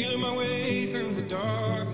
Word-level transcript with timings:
Feeling 0.00 0.20
my 0.20 0.32
way 0.34 0.86
through 0.86 1.10
the 1.10 1.20
darkness, 1.20 1.89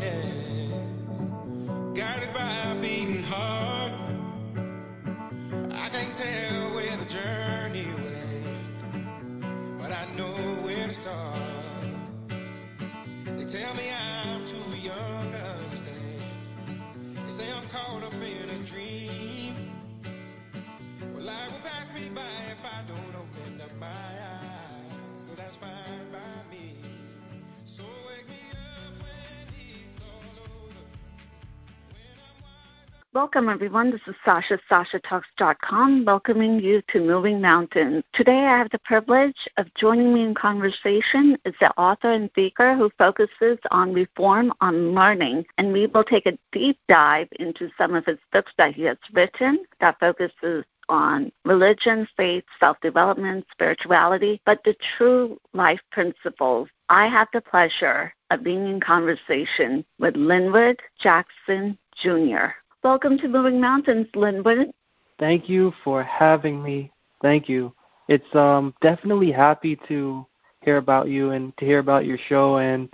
Welcome, 33.27 33.49
everyone. 33.49 33.91
This 33.91 34.07
is 34.07 34.15
Sasha, 34.25 34.57
SashaTalks.com, 34.71 36.05
welcoming 36.05 36.61
you 36.61 36.81
to 36.93 37.01
Moving 37.01 37.41
Mountains. 37.41 38.05
Today, 38.13 38.47
I 38.47 38.57
have 38.57 38.71
the 38.71 38.79
privilege 38.79 39.49
of 39.57 39.67
joining 39.75 40.15
me 40.15 40.23
in 40.23 40.33
conversation 40.33 41.37
is 41.45 41.53
the 41.59 41.77
author 41.77 42.13
and 42.13 42.31
speaker 42.31 42.77
who 42.77 42.89
focuses 42.97 43.59
on 43.73 43.93
reform 43.93 44.53
on 44.61 44.95
learning, 44.95 45.45
and 45.59 45.73
we 45.73 45.89
will 45.89 46.05
take 46.05 46.27
a 46.27 46.39
deep 46.53 46.79
dive 46.89 47.27
into 47.41 47.69
some 47.77 47.97
of 47.97 48.07
his 48.07 48.21
books 48.33 48.53
that 48.59 48.77
he 48.77 48.83
has 48.85 48.97
written 49.13 49.65
that 49.81 49.99
focuses 49.99 50.65
on 50.89 51.33
religion, 51.45 52.07
faith, 52.17 52.45
self 52.61 52.81
development, 52.81 53.45
spirituality, 53.51 54.41
but 54.47 54.63
the 54.63 54.77
true 54.97 55.37
life 55.53 55.81
principles. 55.91 56.69
I 56.89 57.09
have 57.09 57.27
the 57.33 57.41
pleasure 57.41 58.15
of 58.31 58.45
being 58.45 58.69
in 58.69 58.79
conversation 58.79 59.85
with 59.99 60.15
Linwood 60.15 60.81
Jackson 61.01 61.77
Jr. 62.01 62.53
Welcome 62.87 63.19
to 63.19 63.27
Moving 63.27 63.61
Mountains, 63.61 64.07
Linwood. 64.15 64.71
Thank 65.19 65.49
you 65.49 65.73
for 65.83 66.05
having 66.05 66.63
me. 66.63 66.93
Thank 67.21 67.49
you. 67.49 67.75
It's 68.07 68.33
um 68.37 68.75
definitely 68.81 69.33
happy 69.33 69.77
to 69.89 70.25
hear 70.61 70.77
about 70.77 71.09
you 71.09 71.33
and 71.33 71.53
to 71.57 71.65
hear 71.65 71.81
about 71.81 72.07
your 72.07 72.17
show 72.29 72.59
and 72.59 72.89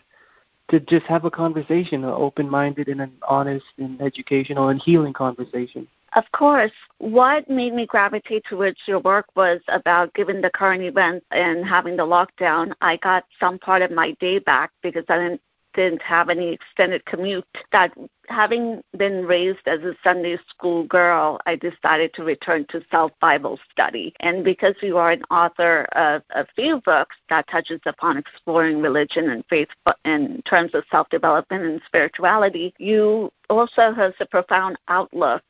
to 0.70 0.80
just 0.80 1.04
have 1.04 1.26
a 1.26 1.30
conversation, 1.30 2.04
an 2.04 2.10
open-minded 2.10 2.88
and 2.88 3.02
an 3.02 3.12
honest 3.28 3.66
and 3.76 4.00
educational 4.00 4.68
and 4.70 4.80
healing 4.80 5.12
conversation. 5.12 5.86
Of 6.14 6.24
course, 6.32 6.72
what 6.96 7.50
made 7.50 7.74
me 7.74 7.84
gravitate 7.84 8.44
towards 8.48 8.78
your 8.86 9.00
work 9.00 9.26
was 9.36 9.60
about 9.68 10.14
given 10.14 10.40
the 10.40 10.48
current 10.48 10.82
events 10.82 11.26
and 11.32 11.66
having 11.66 11.98
the 11.98 12.06
lockdown, 12.06 12.72
I 12.80 12.96
got 12.96 13.24
some 13.38 13.58
part 13.58 13.82
of 13.82 13.90
my 13.90 14.12
day 14.20 14.38
back 14.38 14.70
because 14.82 15.04
I 15.10 15.18
didn't 15.18 15.42
didn't 15.74 16.02
have 16.02 16.28
any 16.28 16.52
extended 16.52 17.04
commute. 17.04 17.44
That 17.72 17.92
having 18.28 18.82
been 18.96 19.26
raised 19.26 19.66
as 19.66 19.80
a 19.80 19.94
Sunday 20.02 20.38
school 20.48 20.84
girl, 20.84 21.40
I 21.46 21.56
decided 21.56 22.14
to 22.14 22.24
return 22.24 22.66
to 22.70 22.82
self 22.90 23.12
Bible 23.20 23.58
study. 23.70 24.14
And 24.20 24.44
because 24.44 24.74
you 24.82 24.96
are 24.98 25.10
an 25.10 25.22
author 25.30 25.86
of 25.92 26.22
a 26.30 26.46
few 26.54 26.80
books 26.84 27.16
that 27.28 27.48
touches 27.48 27.80
upon 27.86 28.16
exploring 28.16 28.80
religion 28.80 29.30
and 29.30 29.44
faith 29.48 29.68
in 30.04 30.42
terms 30.42 30.74
of 30.74 30.84
self 30.90 31.08
development 31.10 31.64
and 31.64 31.80
spirituality, 31.86 32.74
you 32.78 33.32
also 33.50 33.92
has 33.92 34.12
a 34.20 34.26
profound 34.26 34.76
outlook 34.88 35.42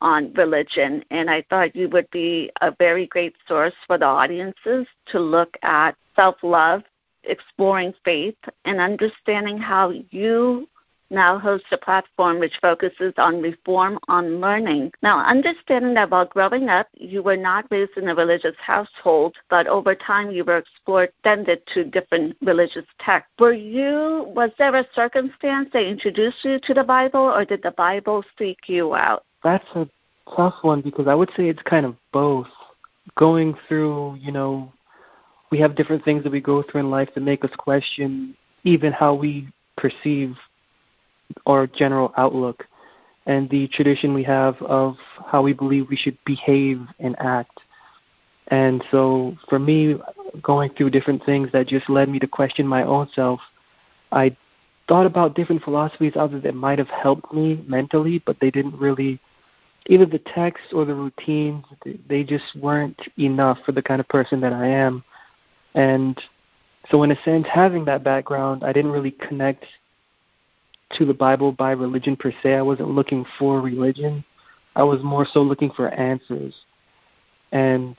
on 0.00 0.32
religion, 0.34 1.02
and 1.10 1.30
I 1.30 1.42
thought 1.48 1.74
you 1.74 1.88
would 1.88 2.10
be 2.10 2.50
a 2.60 2.74
very 2.78 3.06
great 3.06 3.34
source 3.48 3.72
for 3.86 3.96
the 3.96 4.04
audiences 4.04 4.86
to 5.06 5.18
look 5.18 5.56
at 5.62 5.96
self 6.14 6.36
love, 6.42 6.82
exploring 7.26 7.94
faith, 8.04 8.36
and 8.64 8.80
understanding 8.80 9.58
how 9.58 9.90
you 10.10 10.68
now 11.10 11.38
host 11.38 11.64
a 11.70 11.78
platform 11.78 12.38
which 12.38 12.58
focuses 12.60 13.12
on 13.18 13.40
reform 13.40 13.98
on 14.08 14.40
learning. 14.40 14.90
Now, 15.02 15.20
understanding 15.20 15.94
that 15.94 16.10
while 16.10 16.26
growing 16.26 16.68
up, 16.68 16.88
you 16.94 17.22
were 17.22 17.36
not 17.36 17.66
raised 17.70 17.96
in 17.96 18.08
a 18.08 18.14
religious 18.14 18.56
household, 18.58 19.36
but 19.48 19.66
over 19.66 19.94
time 19.94 20.30
you 20.30 20.44
were 20.44 20.58
explored, 20.58 21.10
extended 21.10 21.62
to 21.74 21.84
different 21.84 22.36
religious 22.42 22.86
texts. 22.98 23.32
Were 23.38 23.52
you, 23.52 24.24
was 24.34 24.50
there 24.58 24.74
a 24.74 24.86
circumstance 24.94 25.70
that 25.72 25.86
introduced 25.86 26.44
you 26.44 26.58
to 26.64 26.74
the 26.74 26.84
Bible, 26.84 27.20
or 27.20 27.44
did 27.44 27.62
the 27.62 27.72
Bible 27.72 28.24
seek 28.38 28.58
you 28.66 28.94
out? 28.94 29.24
That's 29.42 29.68
a 29.74 29.88
tough 30.34 30.56
one 30.62 30.80
because 30.80 31.06
I 31.06 31.14
would 31.14 31.30
say 31.36 31.48
it's 31.48 31.62
kind 31.62 31.86
of 31.86 31.96
both. 32.12 32.48
Going 33.16 33.54
through, 33.68 34.16
you 34.16 34.32
know, 34.32 34.72
we 35.54 35.60
have 35.60 35.76
different 35.76 36.04
things 36.04 36.24
that 36.24 36.32
we 36.32 36.40
go 36.40 36.64
through 36.64 36.80
in 36.80 36.90
life 36.90 37.08
that 37.14 37.20
make 37.20 37.44
us 37.44 37.50
question 37.56 38.36
even 38.64 38.92
how 38.92 39.14
we 39.14 39.46
perceive 39.76 40.34
our 41.46 41.68
general 41.68 42.12
outlook 42.16 42.64
and 43.26 43.48
the 43.50 43.68
tradition 43.68 44.12
we 44.12 44.24
have 44.24 44.60
of 44.62 44.96
how 45.24 45.42
we 45.42 45.52
believe 45.52 45.86
we 45.88 45.94
should 45.96 46.18
behave 46.26 46.80
and 46.98 47.14
act. 47.20 47.60
And 48.48 48.82
so 48.90 49.38
for 49.48 49.60
me, 49.60 49.94
going 50.42 50.70
through 50.70 50.90
different 50.90 51.24
things 51.24 51.50
that 51.52 51.68
just 51.68 51.88
led 51.88 52.08
me 52.08 52.18
to 52.18 52.26
question 52.26 52.66
my 52.66 52.82
own 52.82 53.08
self, 53.14 53.38
I 54.10 54.36
thought 54.88 55.06
about 55.06 55.36
different 55.36 55.62
philosophies 55.62 56.16
out 56.16 56.32
there 56.32 56.40
that 56.40 56.56
might 56.56 56.80
have 56.80 56.88
helped 56.88 57.32
me 57.32 57.64
mentally, 57.68 58.20
but 58.26 58.40
they 58.40 58.50
didn't 58.50 58.76
really 58.76 59.20
either 59.86 60.04
the 60.04 60.18
text 60.34 60.64
or 60.72 60.84
the 60.84 60.94
routines 60.94 61.64
they 62.08 62.24
just 62.24 62.56
weren't 62.56 62.98
enough 63.18 63.58
for 63.64 63.70
the 63.70 63.82
kind 63.82 64.00
of 64.00 64.08
person 64.08 64.40
that 64.40 64.52
I 64.52 64.66
am. 64.66 65.04
And 65.74 66.20
so 66.90 67.02
in 67.02 67.10
a 67.10 67.22
sense 67.24 67.46
having 67.52 67.84
that 67.86 68.04
background, 68.04 68.64
I 68.64 68.72
didn't 68.72 68.92
really 68.92 69.10
connect 69.10 69.64
to 70.92 71.04
the 71.04 71.14
Bible 71.14 71.52
by 71.52 71.72
religion 71.72 72.16
per 72.16 72.32
se. 72.42 72.54
I 72.54 72.62
wasn't 72.62 72.90
looking 72.90 73.24
for 73.38 73.60
religion. 73.60 74.24
I 74.76 74.82
was 74.82 75.02
more 75.02 75.26
so 75.30 75.42
looking 75.42 75.70
for 75.70 75.88
answers. 75.88 76.54
And 77.52 77.96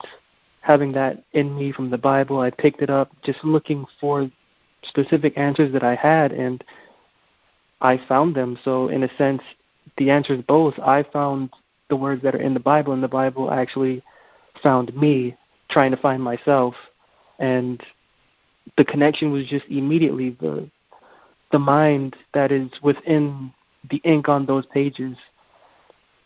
having 0.60 0.92
that 0.92 1.22
in 1.32 1.54
me 1.54 1.72
from 1.72 1.90
the 1.90 1.98
Bible, 1.98 2.40
I 2.40 2.50
picked 2.50 2.82
it 2.82 2.90
up 2.90 3.10
just 3.24 3.42
looking 3.44 3.84
for 4.00 4.30
specific 4.84 5.36
answers 5.36 5.72
that 5.72 5.82
I 5.82 5.94
had 5.94 6.32
and 6.32 6.62
I 7.80 8.00
found 8.08 8.34
them. 8.34 8.58
So 8.64 8.88
in 8.88 9.02
a 9.02 9.16
sense, 9.16 9.42
the 9.98 10.10
answers 10.10 10.42
both. 10.46 10.78
I 10.78 11.02
found 11.02 11.50
the 11.88 11.96
words 11.96 12.22
that 12.22 12.34
are 12.34 12.40
in 12.40 12.54
the 12.54 12.60
Bible, 12.60 12.92
and 12.92 13.02
the 13.02 13.08
Bible 13.08 13.50
actually 13.50 14.02
found 14.62 14.94
me 14.96 15.36
trying 15.70 15.90
to 15.90 15.96
find 15.96 16.22
myself, 16.22 16.74
and 17.38 17.82
the 18.76 18.84
connection 18.84 19.30
was 19.30 19.46
just 19.46 19.66
immediately 19.66 20.30
the 20.40 20.68
the 21.52 21.58
mind 21.58 22.16
that 22.34 22.50
is 22.50 22.70
within 22.82 23.52
the 23.90 24.00
ink 24.04 24.28
on 24.28 24.46
those 24.46 24.66
pages. 24.66 25.16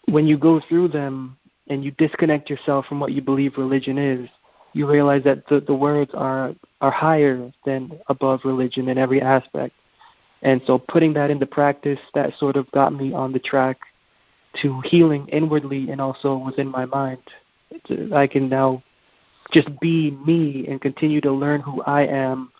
When 0.06 0.26
you 0.26 0.38
go 0.38 0.60
through 0.66 0.88
them 0.88 1.36
and 1.68 1.84
you 1.84 1.90
disconnect 1.92 2.48
yourself 2.48 2.86
from 2.86 3.00
what 3.00 3.12
you 3.12 3.20
believe 3.20 3.58
religion 3.58 3.98
is, 3.98 4.28
you 4.72 4.90
realize 4.90 5.22
that 5.24 5.46
the, 5.48 5.60
the 5.60 5.74
words 5.74 6.10
are 6.14 6.54
are 6.80 6.90
higher 6.90 7.52
than 7.66 7.92
above 8.08 8.40
religion 8.44 8.88
in 8.88 8.96
every 8.96 9.20
aspect. 9.20 9.74
And 10.42 10.62
so 10.66 10.78
putting 10.78 11.12
that 11.14 11.30
into 11.30 11.44
practice, 11.44 11.98
that 12.14 12.32
sort 12.38 12.56
of 12.56 12.70
got 12.70 12.94
me 12.94 13.12
on 13.12 13.32
the 13.32 13.38
track 13.38 13.78
to 14.62 14.80
healing 14.84 15.28
inwardly 15.28 15.90
and 15.90 16.00
also 16.00 16.36
within 16.36 16.68
my 16.68 16.86
mind. 16.86 17.20
I 18.14 18.26
can 18.26 18.48
now 18.48 18.82
just 19.52 19.68
be 19.80 20.12
me 20.26 20.66
and 20.68 20.80
continue 20.80 21.20
to 21.22 21.32
learn 21.32 21.60
who 21.60 21.82
I 21.82 22.06
am 22.06 22.50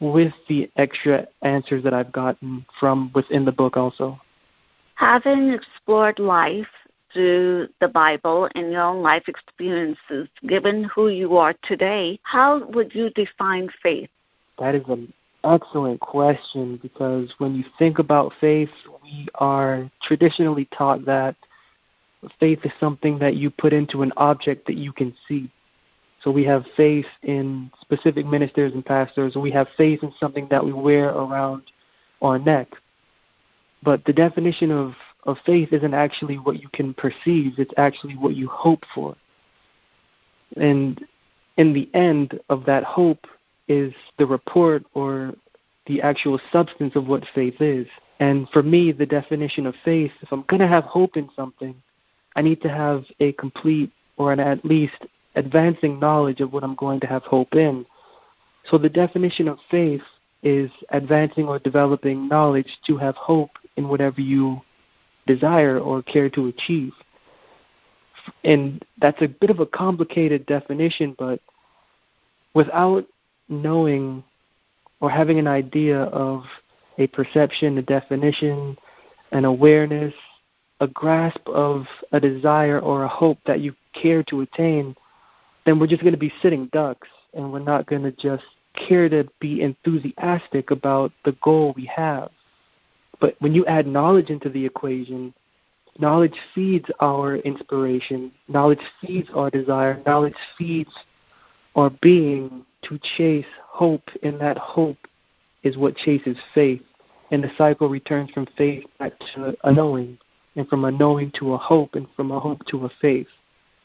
with 0.00 0.32
the 0.48 0.70
extra 0.76 1.26
answers 1.42 1.82
that 1.84 1.94
I've 1.94 2.12
gotten 2.12 2.66
from 2.78 3.10
within 3.14 3.44
the 3.44 3.52
book 3.52 3.76
also. 3.76 4.20
Having 4.96 5.52
explored 5.52 6.18
life 6.18 6.66
through 7.12 7.68
the 7.80 7.88
Bible 7.88 8.48
and 8.54 8.72
your 8.72 8.82
own 8.82 9.02
life 9.02 9.24
experiences, 9.28 10.28
given 10.46 10.84
who 10.84 11.08
you 11.08 11.36
are 11.36 11.54
today, 11.62 12.18
how 12.22 12.66
would 12.68 12.94
you 12.94 13.10
define 13.10 13.68
faith? 13.82 14.10
That 14.58 14.74
is 14.74 14.82
an 14.88 15.12
excellent 15.44 16.00
question 16.00 16.78
because 16.82 17.32
when 17.38 17.54
you 17.54 17.64
think 17.78 17.98
about 17.98 18.32
faith, 18.40 18.70
we 19.02 19.28
are 19.36 19.90
traditionally 20.02 20.68
taught 20.76 21.04
that 21.06 21.36
faith 22.40 22.60
is 22.64 22.72
something 22.80 23.18
that 23.18 23.36
you 23.36 23.50
put 23.50 23.72
into 23.72 24.02
an 24.02 24.12
object 24.16 24.66
that 24.66 24.76
you 24.76 24.92
can 24.92 25.14
see. 25.28 25.50
So 26.26 26.32
we 26.32 26.42
have 26.42 26.64
faith 26.76 27.06
in 27.22 27.70
specific 27.80 28.26
ministers 28.26 28.72
and 28.72 28.84
pastors, 28.84 29.34
and 29.34 29.44
we 29.44 29.52
have 29.52 29.68
faith 29.76 30.02
in 30.02 30.12
something 30.18 30.48
that 30.50 30.64
we 30.64 30.72
wear 30.72 31.10
around 31.10 31.62
our 32.20 32.36
neck. 32.36 32.66
But 33.84 34.04
the 34.06 34.12
definition 34.12 34.72
of, 34.72 34.94
of 35.22 35.36
faith 35.46 35.72
isn't 35.72 35.94
actually 35.94 36.34
what 36.34 36.60
you 36.60 36.68
can 36.72 36.94
perceive, 36.94 37.52
it's 37.58 37.72
actually 37.76 38.16
what 38.16 38.34
you 38.34 38.48
hope 38.48 38.82
for. 38.92 39.16
And 40.56 41.00
in 41.58 41.72
the 41.72 41.88
end 41.94 42.40
of 42.48 42.64
that 42.64 42.82
hope 42.82 43.28
is 43.68 43.94
the 44.18 44.26
report 44.26 44.84
or 44.94 45.32
the 45.86 46.02
actual 46.02 46.40
substance 46.50 46.96
of 46.96 47.06
what 47.06 47.22
faith 47.36 47.60
is. 47.60 47.86
And 48.18 48.48
for 48.48 48.64
me, 48.64 48.90
the 48.90 49.06
definition 49.06 49.64
of 49.64 49.76
faith, 49.84 50.10
if 50.22 50.32
I'm 50.32 50.42
going 50.48 50.58
to 50.58 50.66
have 50.66 50.82
hope 50.82 51.16
in 51.16 51.30
something, 51.36 51.80
I 52.34 52.42
need 52.42 52.62
to 52.62 52.68
have 52.68 53.04
a 53.20 53.30
complete 53.34 53.92
or 54.16 54.32
an 54.32 54.40
at 54.40 54.64
least 54.64 55.06
advancing 55.36 56.00
knowledge 56.00 56.40
of 56.40 56.52
what 56.52 56.64
I'm 56.64 56.74
going 56.74 57.00
to 57.00 57.06
have 57.06 57.22
hope 57.22 57.54
in. 57.54 57.86
So 58.70 58.78
the 58.78 58.88
definition 58.88 59.48
of 59.48 59.58
faith 59.70 60.02
is 60.42 60.70
advancing 60.90 61.46
or 61.46 61.58
developing 61.58 62.28
knowledge 62.28 62.78
to 62.86 62.96
have 62.96 63.14
hope 63.16 63.50
in 63.76 63.88
whatever 63.88 64.20
you 64.20 64.60
desire 65.26 65.78
or 65.78 66.02
care 66.02 66.30
to 66.30 66.48
achieve. 66.48 66.92
And 68.44 68.84
that's 69.00 69.20
a 69.22 69.28
bit 69.28 69.50
of 69.50 69.60
a 69.60 69.66
complicated 69.66 70.46
definition, 70.46 71.14
but 71.18 71.40
without 72.54 73.06
knowing 73.48 74.24
or 75.00 75.10
having 75.10 75.38
an 75.38 75.46
idea 75.46 76.02
of 76.04 76.44
a 76.98 77.06
perception, 77.08 77.78
a 77.78 77.82
definition, 77.82 78.76
an 79.32 79.44
awareness, 79.44 80.14
a 80.80 80.86
grasp 80.86 81.46
of 81.48 81.86
a 82.12 82.20
desire 82.20 82.80
or 82.80 83.04
a 83.04 83.08
hope 83.08 83.38
that 83.46 83.60
you 83.60 83.74
care 83.92 84.22
to 84.24 84.40
attain, 84.40 84.96
then 85.66 85.78
we're 85.78 85.86
just 85.86 86.02
going 86.02 86.14
to 86.14 86.18
be 86.18 86.32
sitting 86.40 86.70
ducks 86.72 87.08
and 87.34 87.52
we're 87.52 87.58
not 87.58 87.86
going 87.86 88.04
to 88.04 88.12
just 88.12 88.44
care 88.74 89.08
to 89.08 89.28
be 89.40 89.60
enthusiastic 89.60 90.70
about 90.70 91.12
the 91.24 91.32
goal 91.42 91.74
we 91.76 91.84
have. 91.84 92.30
But 93.20 93.34
when 93.40 93.52
you 93.52 93.66
add 93.66 93.86
knowledge 93.86 94.30
into 94.30 94.48
the 94.48 94.64
equation, 94.64 95.34
knowledge 95.98 96.36
feeds 96.54 96.86
our 97.00 97.36
inspiration, 97.36 98.30
knowledge 98.48 98.80
feeds 99.00 99.28
our 99.34 99.50
desire, 99.50 100.00
knowledge 100.06 100.36
feeds 100.56 100.90
our 101.74 101.90
being 102.00 102.64
to 102.82 102.98
chase 103.16 103.46
hope, 103.66 104.08
and 104.22 104.40
that 104.40 104.56
hope 104.58 104.98
is 105.62 105.76
what 105.76 105.96
chases 105.96 106.36
faith. 106.54 106.82
And 107.32 107.42
the 107.42 107.50
cycle 107.58 107.88
returns 107.88 108.30
from 108.30 108.46
faith 108.56 108.84
back 108.98 109.12
to 109.34 109.56
a 109.64 109.72
knowing, 109.72 110.18
and 110.54 110.68
from 110.68 110.84
a 110.84 110.92
knowing 110.92 111.32
to 111.38 111.54
a 111.54 111.58
hope, 111.58 111.96
and 111.96 112.06
from 112.14 112.30
a 112.30 112.38
hope 112.38 112.64
to 112.66 112.84
a 112.84 112.90
faith. 113.00 113.26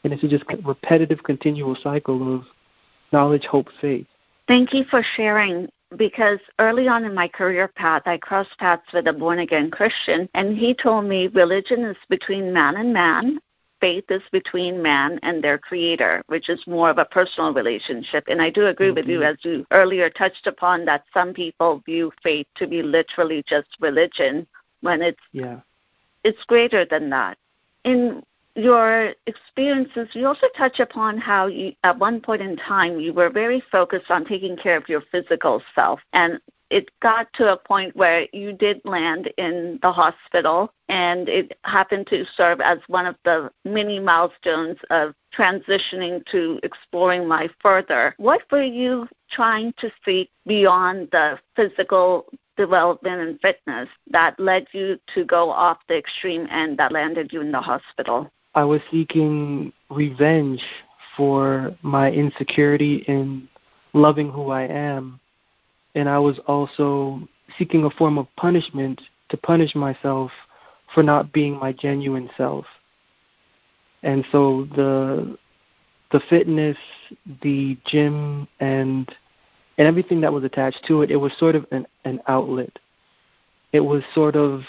And 0.04 0.12
it's 0.12 0.22
just 0.22 0.44
a 0.50 0.56
repetitive, 0.64 1.22
continual 1.22 1.76
cycle 1.82 2.34
of 2.34 2.44
knowledge, 3.12 3.44
hope, 3.44 3.68
faith. 3.80 4.06
Thank 4.48 4.72
you 4.72 4.84
for 4.90 5.02
sharing 5.16 5.68
because 5.96 6.38
early 6.58 6.88
on 6.88 7.04
in 7.04 7.14
my 7.14 7.28
career 7.28 7.68
path, 7.68 8.02
I 8.06 8.18
crossed 8.18 8.58
paths 8.58 8.92
with 8.92 9.06
a 9.06 9.12
born 9.12 9.40
again 9.40 9.70
Christian, 9.70 10.28
and 10.34 10.56
he 10.56 10.74
told 10.74 11.04
me 11.04 11.28
religion 11.28 11.84
is 11.84 11.96
between 12.08 12.52
man 12.52 12.76
and 12.76 12.92
man, 12.92 13.38
faith 13.80 14.04
is 14.10 14.22
between 14.30 14.80
man 14.80 15.18
and 15.22 15.42
their 15.42 15.58
creator, 15.58 16.22
which 16.28 16.48
is 16.48 16.64
more 16.66 16.88
of 16.88 16.98
a 16.98 17.04
personal 17.04 17.52
relationship. 17.52 18.24
And 18.28 18.40
I 18.40 18.48
do 18.48 18.66
agree 18.68 18.88
mm-hmm. 18.88 18.94
with 18.94 19.06
you, 19.06 19.20
mm-hmm. 19.20 19.32
as 19.32 19.36
you 19.42 19.66
earlier 19.70 20.08
touched 20.08 20.46
upon, 20.46 20.84
that 20.86 21.04
some 21.12 21.34
people 21.34 21.82
view 21.84 22.12
faith 22.22 22.46
to 22.56 22.66
be 22.66 22.82
literally 22.82 23.42
just 23.46 23.68
religion 23.80 24.46
when 24.80 25.02
it's 25.02 25.20
yeah. 25.32 25.60
it's 26.24 26.42
greater 26.44 26.84
than 26.84 27.10
that. 27.10 27.36
In 27.84 28.22
your 28.54 29.14
experiences, 29.26 30.08
you 30.12 30.26
also 30.26 30.46
touch 30.56 30.80
upon 30.80 31.18
how 31.18 31.46
you, 31.46 31.72
at 31.84 31.98
one 31.98 32.20
point 32.20 32.42
in 32.42 32.56
time, 32.56 33.00
you 33.00 33.12
were 33.12 33.30
very 33.30 33.62
focused 33.72 34.10
on 34.10 34.24
taking 34.24 34.56
care 34.56 34.76
of 34.76 34.88
your 34.88 35.02
physical 35.10 35.62
self. 35.74 36.00
And 36.12 36.38
it 36.72 36.90
got 37.00 37.30
to 37.34 37.52
a 37.52 37.56
point 37.56 37.94
where 37.94 38.26
you 38.32 38.52
did 38.52 38.80
land 38.84 39.30
in 39.36 39.78
the 39.82 39.92
hospital, 39.92 40.72
and 40.88 41.28
it 41.28 41.58
happened 41.64 42.06
to 42.08 42.24
serve 42.34 42.60
as 42.62 42.78
one 42.86 43.04
of 43.04 43.16
the 43.24 43.50
many 43.64 44.00
milestones 44.00 44.78
of 44.88 45.14
transitioning 45.36 46.24
to 46.26 46.58
exploring 46.62 47.28
life 47.28 47.50
further. 47.60 48.14
What 48.16 48.42
were 48.50 48.62
you 48.62 49.06
trying 49.30 49.74
to 49.78 49.90
seek 50.04 50.30
beyond 50.46 51.08
the 51.12 51.38
physical 51.56 52.26
development 52.56 53.20
and 53.20 53.40
fitness 53.40 53.88
that 54.10 54.38
led 54.38 54.66
you 54.72 54.98
to 55.14 55.24
go 55.24 55.50
off 55.50 55.78
the 55.88 55.96
extreme 55.96 56.46
end 56.50 56.78
that 56.78 56.92
landed 56.92 57.32
you 57.32 57.40
in 57.42 57.52
the 57.52 57.60
hospital? 57.60 58.30
I 58.54 58.64
was 58.64 58.80
seeking 58.90 59.72
revenge 59.90 60.62
for 61.16 61.74
my 61.82 62.10
insecurity 62.10 63.04
in 63.08 63.48
loving 63.92 64.30
who 64.30 64.50
I 64.50 64.62
am. 64.62 65.20
And 65.94 66.08
I 66.08 66.18
was 66.18 66.38
also 66.46 67.26
seeking 67.58 67.84
a 67.84 67.90
form 67.90 68.18
of 68.18 68.26
punishment 68.36 69.00
to 69.28 69.36
punish 69.36 69.74
myself 69.74 70.30
for 70.94 71.02
not 71.02 71.32
being 71.32 71.58
my 71.58 71.72
genuine 71.72 72.30
self. 72.36 72.66
And 74.02 74.24
so 74.32 74.68
the 74.74 75.38
the 76.10 76.20
fitness, 76.28 76.76
the 77.42 77.78
gym 77.86 78.46
and 78.60 79.10
and 79.78 79.88
everything 79.88 80.20
that 80.20 80.32
was 80.32 80.44
attached 80.44 80.84
to 80.86 81.02
it, 81.02 81.10
it 81.10 81.16
was 81.16 81.32
sort 81.38 81.54
of 81.54 81.66
an, 81.72 81.86
an 82.04 82.20
outlet. 82.28 82.78
It 83.72 83.80
was 83.80 84.02
sort 84.14 84.36
of 84.36 84.62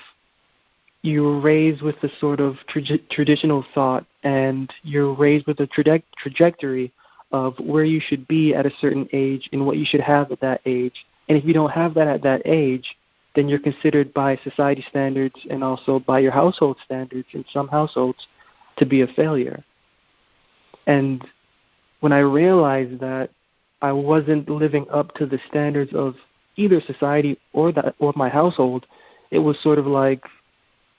you 1.03 1.21
were 1.21 1.39
raised 1.39 1.81
with 1.81 1.99
the 2.01 2.09
sort 2.19 2.39
of 2.39 2.55
tra- 2.67 2.97
traditional 3.11 3.63
thought 3.75 4.05
and 4.23 4.73
you're 4.83 5.13
raised 5.13 5.45
with 5.45 5.59
a 5.59 5.67
traje- 5.67 6.01
trajectory 6.17 6.91
of 7.31 7.59
where 7.59 7.83
you 7.83 7.99
should 7.99 8.27
be 8.27 8.55
at 8.55 8.65
a 8.65 8.71
certain 8.79 9.07
age 9.11 9.49
and 9.51 9.65
what 9.65 9.77
you 9.77 9.85
should 9.85 10.01
have 10.01 10.31
at 10.31 10.39
that 10.39 10.61
age. 10.65 11.05
And 11.27 11.37
if 11.37 11.43
you 11.43 11.53
don't 11.53 11.71
have 11.71 11.93
that 11.95 12.07
at 12.07 12.23
that 12.23 12.41
age, 12.45 12.95
then 13.35 13.49
you're 13.49 13.59
considered 13.59 14.13
by 14.13 14.37
society 14.43 14.85
standards 14.89 15.35
and 15.49 15.63
also 15.63 15.99
by 15.99 16.19
your 16.19 16.31
household 16.31 16.77
standards 16.85 17.27
in 17.33 17.43
some 17.51 17.67
households 17.67 18.27
to 18.77 18.85
be 18.85 19.01
a 19.01 19.07
failure. 19.07 19.63
And 20.87 21.25
when 21.99 22.13
I 22.13 22.19
realized 22.19 22.99
that 22.99 23.29
I 23.81 23.91
wasn't 23.91 24.49
living 24.49 24.85
up 24.89 25.13
to 25.15 25.25
the 25.25 25.39
standards 25.49 25.91
of 25.93 26.15
either 26.55 26.79
society 26.81 27.37
or 27.51 27.71
that 27.73 27.95
or 27.99 28.13
my 28.15 28.29
household, 28.29 28.85
it 29.31 29.39
was 29.39 29.59
sort 29.61 29.79
of 29.79 29.87
like 29.87 30.23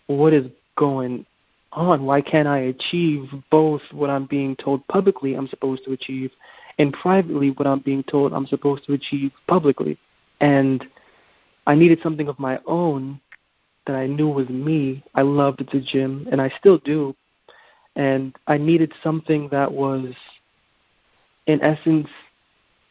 what 0.07 0.33
is 0.33 0.47
going 0.77 1.27
on? 1.73 2.05
Why 2.05 2.21
can't 2.21 2.49
I 2.49 2.59
achieve 2.59 3.29
both 3.51 3.83
what 3.93 4.11
I'm 4.11 4.27
being 4.27 4.57
told 4.57 4.87
publicly 4.89 5.35
I'm 5.35 5.49
supposed 5.49 5.85
to 5.85 5.93
achieve 5.93 6.31
and 6.79 6.93
privately 6.93 7.51
what 7.51 7.67
I'm 7.67 7.81
being 7.81 8.03
told 8.05 8.33
I'm 8.33 8.47
supposed 8.47 8.85
to 8.87 8.93
achieve 8.93 9.33
publicly? 9.47 9.99
And 10.41 10.85
I 11.67 11.75
needed 11.75 12.01
something 12.03 12.29
of 12.29 12.39
my 12.39 12.59
own 12.67 13.21
that 13.87 13.97
I 13.97 14.07
knew 14.07 14.29
was 14.29 14.49
me. 14.49 15.03
I 15.15 15.23
loved 15.23 15.67
the 15.73 15.81
gym, 15.81 16.27
and 16.31 16.41
I 16.41 16.53
still 16.59 16.79
do. 16.79 17.15
And 17.97 18.35
I 18.47 18.59
needed 18.59 18.93
something 19.03 19.49
that 19.51 19.73
was, 19.73 20.15
in 21.47 21.61
essence, 21.63 22.09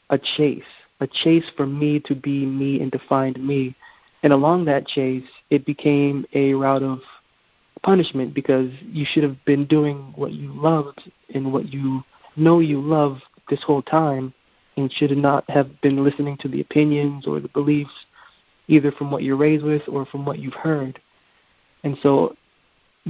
a 0.10 0.18
chase, 0.18 0.64
a 1.00 1.08
chase 1.08 1.46
for 1.58 1.66
me 1.66 2.00
to 2.02 2.16
be 2.16 2.46
me 2.46 2.82
and 2.82 2.92
to 2.92 3.00
find 3.10 3.44
me. 3.44 3.76
And 4.24 4.32
along 4.34 4.66
that 4.66 4.88
chase, 4.88 5.28
it 5.50 5.66
became 5.66 6.26
a 6.34 6.54
route 6.54 6.84
of 6.84 7.00
punishment 7.84 8.34
because 8.34 8.72
you 8.82 9.06
should 9.08 9.24
have 9.24 9.44
been 9.46 9.66
doing 9.66 10.14
what 10.16 10.32
you 10.32 10.54
loved 10.54 11.12
and 11.34 11.52
what 11.52 11.74
you 11.74 12.02
know 12.38 12.60
you 12.60 12.82
love 12.82 13.20
this 13.50 13.62
whole 13.62 13.82
time 13.82 14.34
and 14.78 14.92
should 14.92 15.12
not 15.12 15.48
have 15.50 15.82
been 15.82 16.04
listening 16.04 16.38
to 16.38 16.48
the 16.48 16.62
opinions 16.62 17.28
or 17.28 17.40
the 17.40 17.50
beliefs 17.50 17.92
either 18.68 18.92
from 18.94 19.12
what 19.12 19.24
you're 19.24 19.36
raised 19.36 19.64
with 19.64 19.82
or 19.88 20.06
from 20.06 20.26
what 20.26 20.40
you've 20.40 20.54
heard. 20.54 21.00
And 21.84 21.98
so 22.02 22.36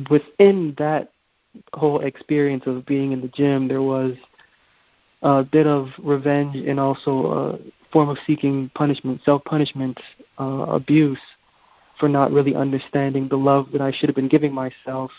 within 0.10 0.74
that 0.80 1.12
whole 1.74 2.02
experience 2.02 2.64
of 2.66 2.86
being 2.88 3.12
in 3.12 3.22
the 3.22 3.28
gym, 3.28 3.68
there 3.68 3.84
was 3.84 4.16
a 5.22 5.44
bit 5.44 5.68
of 5.68 5.90
revenge 6.00 6.56
and 6.56 6.80
also 6.80 7.32
a 7.32 7.83
form 7.94 8.10
of 8.10 8.18
seeking 8.28 8.70
punishment, 8.76 9.22
self 9.24 9.44
punishment, 9.46 9.98
uh, 10.40 10.66
abuse 10.68 11.20
for 12.00 12.10
not 12.10 12.32
really 12.32 12.56
understanding 12.56 13.30
the 13.30 13.38
love 13.38 13.68
that 13.72 13.82
I 13.82 13.92
should 13.92 14.10
have 14.10 14.16
been 14.16 14.28
giving 14.28 14.54
myself 14.54 15.12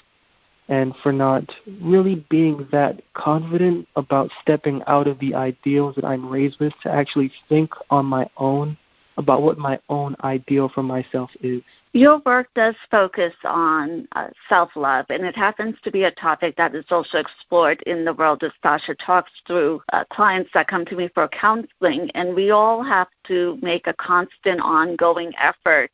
and 0.69 0.95
for 1.03 1.13
not 1.13 1.45
really 1.83 2.27
being 2.31 2.67
that 2.73 3.01
confident 3.15 3.87
about 3.97 4.31
stepping 4.43 4.83
out 4.87 5.07
of 5.07 5.19
the 5.21 5.35
ideals 5.35 5.95
that 5.95 6.05
I'm 6.05 6.29
raised 6.29 6.59
with 6.59 6.73
to 6.83 6.91
actually 6.91 7.31
think 7.49 7.71
on 7.91 8.07
my 8.07 8.29
own 8.37 8.77
about 9.17 9.43
what 9.43 9.59
my 9.59 9.79
own 9.89 10.17
ideal 10.25 10.69
for 10.69 10.83
myself 10.83 11.31
is. 11.41 11.63
Your 11.93 12.21
work 12.27 12.49
does 12.55 12.75
focus 12.91 13.33
on 13.45 14.09
uh, 14.17 14.29
self 14.49 14.71
love, 14.75 15.07
and 15.11 15.25
it 15.25 15.37
happens 15.37 15.77
to 15.85 15.91
be 15.91 16.05
a 16.05 16.11
topic 16.11 16.57
that 16.57 16.75
is 16.75 16.85
also 16.91 17.19
explored 17.19 17.83
in 17.83 18.05
the 18.05 18.13
world 18.13 18.43
as 18.43 18.51
Sasha 18.63 18.95
talks 18.97 19.31
through 19.47 19.81
uh, 19.93 20.05
clients 20.11 20.51
that 20.55 20.67
come 20.67 20.85
to 20.87 20.97
me 20.97 21.09
for 21.15 21.29
counseling. 21.29 22.11
And 22.15 22.35
we 22.35 22.51
all 22.51 22.83
have 22.83 23.09
to 23.29 23.59
make 23.63 23.87
a 23.87 23.95
constant, 23.95 24.61
ongoing 24.61 25.33
effort 25.39 25.93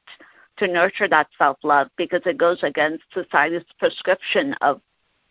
to 0.57 0.67
nurture 0.67 1.09
that 1.09 1.29
self 1.37 1.59
love 1.62 1.89
because 1.97 2.23
it 2.25 2.39
goes 2.39 2.62
against 2.62 3.05
society's 3.12 3.65
prescription 3.79 4.55
of 4.62 4.81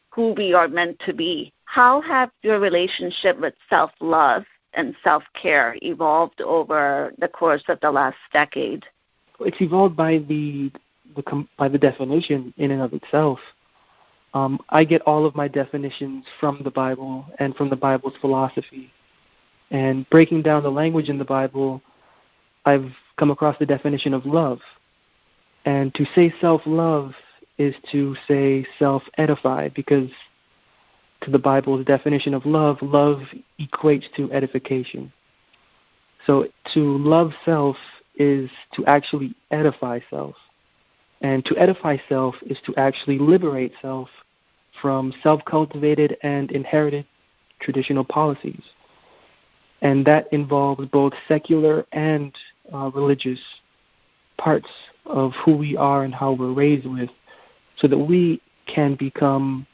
who 0.10 0.34
we 0.34 0.54
are 0.54 0.68
meant 0.68 1.00
to 1.06 1.14
be. 1.14 1.54
How 1.66 2.02
have 2.02 2.30
your 2.42 2.60
relationship 2.60 3.40
with 3.40 3.54
self 3.70 3.92
love 4.00 4.44
and 4.74 4.96
self 5.04 5.24
care 5.40 5.76
evolved 5.82 6.42
over 6.42 7.14
the 7.18 7.28
course 7.28 7.64
of 7.68 7.80
the 7.82 7.92
last 7.92 8.18
decade? 8.34 8.86
It's 9.40 9.62
evolved 9.62 9.96
by 9.96 10.20
the, 10.20 10.72
the 11.16 11.48
by 11.58 11.70
the 11.70 11.78
definition 11.78 12.54
in 12.58 12.72
and 12.72 12.82
of 12.82 12.94
itself. 12.94 13.40
Um, 14.34 14.60
I 14.70 14.84
get 14.84 15.02
all 15.04 15.26
of 15.26 15.36
my 15.36 15.48
definitions 15.48 16.26
from 16.40 16.62
the 16.64 16.70
Bible 16.70 17.26
and 17.40 17.56
from 17.56 17.70
the 17.70 17.76
Bible's 17.76 18.14
philosophy. 18.22 18.92
And 19.72 20.08
breaking 20.10 20.44
down 20.44 20.64
the 20.64 20.70
language 20.70 21.10
in 21.10 21.18
the 21.18 21.26
Bible, 21.26 21.82
I've 22.66 22.92
come 23.18 23.32
across 23.32 23.58
the 23.60 23.66
definition 23.66 24.14
of 24.14 24.26
love. 24.26 24.60
And 25.66 25.94
to 25.96 26.06
say 26.16 26.34
self 26.40 26.62
love 26.66 27.14
is 27.58 27.76
to 27.92 28.16
say 28.28 28.66
self 28.78 29.04
edify 29.18 29.70
because 29.70 30.10
to 31.22 31.32
the 31.32 31.40
Bible's 31.40 31.86
definition 31.86 32.34
of 32.34 32.46
love, 32.46 32.78
love 32.82 33.22
equates 33.60 34.06
to 34.16 34.32
edification. 34.32 35.12
So 36.26 36.48
to 36.74 36.98
love 36.98 37.32
self 37.46 37.76
is 38.16 38.50
to 38.76 38.86
actually 38.86 39.36
edify 39.52 40.00
self. 40.10 40.36
And 41.22 41.44
to 41.46 41.58
edify 41.58 41.98
self 42.08 42.36
is 42.46 42.58
to 42.66 42.76
actually 42.76 43.20
liberate 43.20 43.74
self 43.82 44.10
from 44.82 45.14
self 45.22 45.44
cultivated 45.46 46.18
and 46.24 46.52
inherited 46.52 47.06
traditional 47.60 48.06
policies. 48.06 48.62
And 49.82 50.06
that 50.06 50.28
involves 50.32 50.86
both 50.88 51.14
secular 51.28 51.86
and 51.92 52.34
uh, 52.74 52.92
religious 52.94 53.40
parts 54.38 54.70
of 55.06 55.34
who 55.44 55.56
we 55.56 55.76
are 55.76 56.04
and 56.04 56.14
how 56.14 56.34
we're 56.34 56.54
raised 56.54 56.86
with, 56.86 57.10
so 57.78 57.88
that 57.88 57.98
we 57.98 58.42
can 58.68 58.96
become 58.96 59.66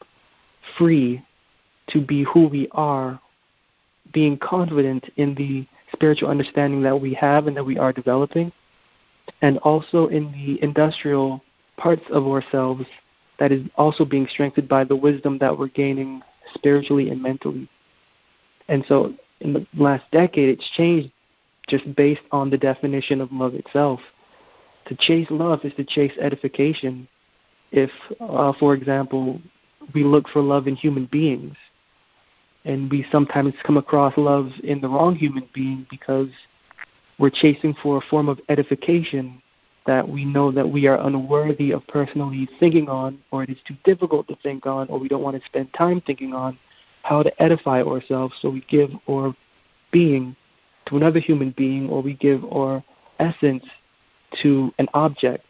free 0.77 1.23
to 1.87 2.01
be 2.01 2.23
who 2.23 2.47
we 2.47 2.67
are, 2.71 3.19
being 4.13 4.37
confident 4.37 5.09
in 5.17 5.35
the 5.35 5.65
spiritual 5.93 6.29
understanding 6.29 6.81
that 6.81 6.99
we 6.99 7.13
have 7.13 7.47
and 7.47 7.55
that 7.55 7.63
we 7.63 7.77
are 7.77 7.93
developing, 7.93 8.51
and 9.41 9.57
also 9.59 10.07
in 10.07 10.31
the 10.31 10.61
industrial 10.63 11.41
parts 11.77 12.03
of 12.11 12.25
ourselves 12.25 12.85
that 13.39 13.51
is 13.51 13.63
also 13.75 14.05
being 14.05 14.27
strengthened 14.27 14.67
by 14.67 14.83
the 14.83 14.95
wisdom 14.95 15.37
that 15.39 15.57
we're 15.57 15.67
gaining 15.67 16.21
spiritually 16.53 17.09
and 17.09 17.21
mentally. 17.21 17.67
And 18.67 18.83
so 18.87 19.13
in 19.41 19.53
the 19.53 19.67
last 19.75 20.03
decade, 20.11 20.49
it's 20.49 20.69
changed 20.71 21.11
just 21.67 21.95
based 21.95 22.21
on 22.31 22.49
the 22.49 22.57
definition 22.57 23.21
of 23.21 23.31
love 23.31 23.55
itself. 23.55 23.99
To 24.87 24.95
chase 24.95 25.27
love 25.29 25.65
is 25.65 25.73
to 25.75 25.83
chase 25.83 26.13
edification. 26.21 27.07
If, 27.71 27.89
uh, 28.21 28.53
for 28.59 28.73
example, 28.73 29.41
we 29.93 30.03
look 30.03 30.29
for 30.29 30.41
love 30.41 30.67
in 30.67 30.75
human 30.75 31.07
beings, 31.07 31.55
and 32.65 32.89
we 32.89 33.05
sometimes 33.11 33.53
come 33.63 33.77
across 33.77 34.13
love 34.17 34.51
in 34.63 34.81
the 34.81 34.89
wrong 34.89 35.15
human 35.15 35.47
being 35.53 35.85
because 35.89 36.29
we're 37.19 37.29
chasing 37.29 37.75
for 37.81 37.97
a 37.97 38.01
form 38.09 38.27
of 38.27 38.39
edification 38.49 39.41
that 39.85 40.07
we 40.07 40.25
know 40.25 40.51
that 40.51 40.67
we 40.67 40.87
are 40.87 40.99
unworthy 41.05 41.71
of 41.71 41.85
personally 41.87 42.49
thinking 42.59 42.89
on, 42.89 43.19
or 43.31 43.43
it 43.43 43.51
is 43.51 43.57
too 43.67 43.75
difficult 43.83 44.27
to 44.27 44.35
think 44.41 44.65
on, 44.65 44.87
or 44.89 44.97
we 44.97 45.07
don't 45.07 45.21
want 45.21 45.39
to 45.39 45.45
spend 45.45 45.71
time 45.73 46.01
thinking 46.01 46.33
on 46.33 46.57
how 47.03 47.21
to 47.21 47.41
edify 47.41 47.83
ourselves. 47.83 48.33
So 48.41 48.49
we 48.49 48.61
give 48.61 48.89
our 49.07 49.35
being 49.91 50.35
to 50.87 50.97
another 50.97 51.19
human 51.19 51.51
being, 51.55 51.87
or 51.87 52.01
we 52.01 52.15
give 52.15 52.43
our 52.45 52.83
essence 53.19 53.63
to 54.41 54.73
an 54.79 54.87
object. 54.95 55.45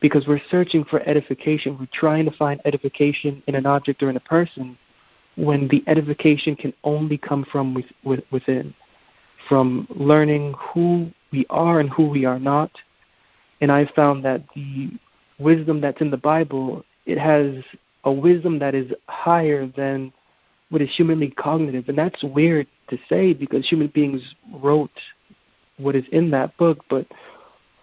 Because 0.00 0.28
we're 0.28 0.40
searching 0.50 0.84
for 0.84 1.00
edification, 1.00 1.76
we're 1.76 1.88
trying 1.92 2.26
to 2.26 2.36
find 2.36 2.60
edification 2.64 3.42
in 3.48 3.56
an 3.56 3.66
object 3.66 4.02
or 4.02 4.10
in 4.10 4.16
a 4.16 4.20
person 4.20 4.78
when 5.36 5.68
the 5.68 5.82
edification 5.86 6.56
can 6.56 6.72
only 6.84 7.18
come 7.18 7.44
from 7.50 7.74
with, 7.74 7.86
with, 8.04 8.20
within, 8.30 8.74
from 9.48 9.86
learning 9.90 10.54
who 10.58 11.10
we 11.32 11.46
are 11.50 11.80
and 11.80 11.90
who 11.90 12.08
we 12.08 12.24
are 12.24 12.38
not. 12.38 12.70
And 13.60 13.70
I 13.72 13.90
found 13.96 14.24
that 14.24 14.42
the 14.54 14.90
wisdom 15.38 15.80
that's 15.80 16.00
in 16.00 16.10
the 16.10 16.16
Bible, 16.16 16.84
it 17.06 17.18
has 17.18 17.64
a 18.04 18.12
wisdom 18.12 18.58
that 18.60 18.74
is 18.74 18.92
higher 19.08 19.66
than 19.66 20.12
what 20.70 20.82
is 20.82 20.90
humanly 20.94 21.30
cognitive. 21.30 21.88
And 21.88 21.98
that's 21.98 22.22
weird 22.22 22.66
to 22.90 22.98
say 23.08 23.32
because 23.32 23.68
human 23.68 23.88
beings 23.88 24.22
wrote 24.62 24.90
what 25.78 25.96
is 25.96 26.04
in 26.12 26.30
that 26.30 26.56
book, 26.56 26.84
but 26.88 27.06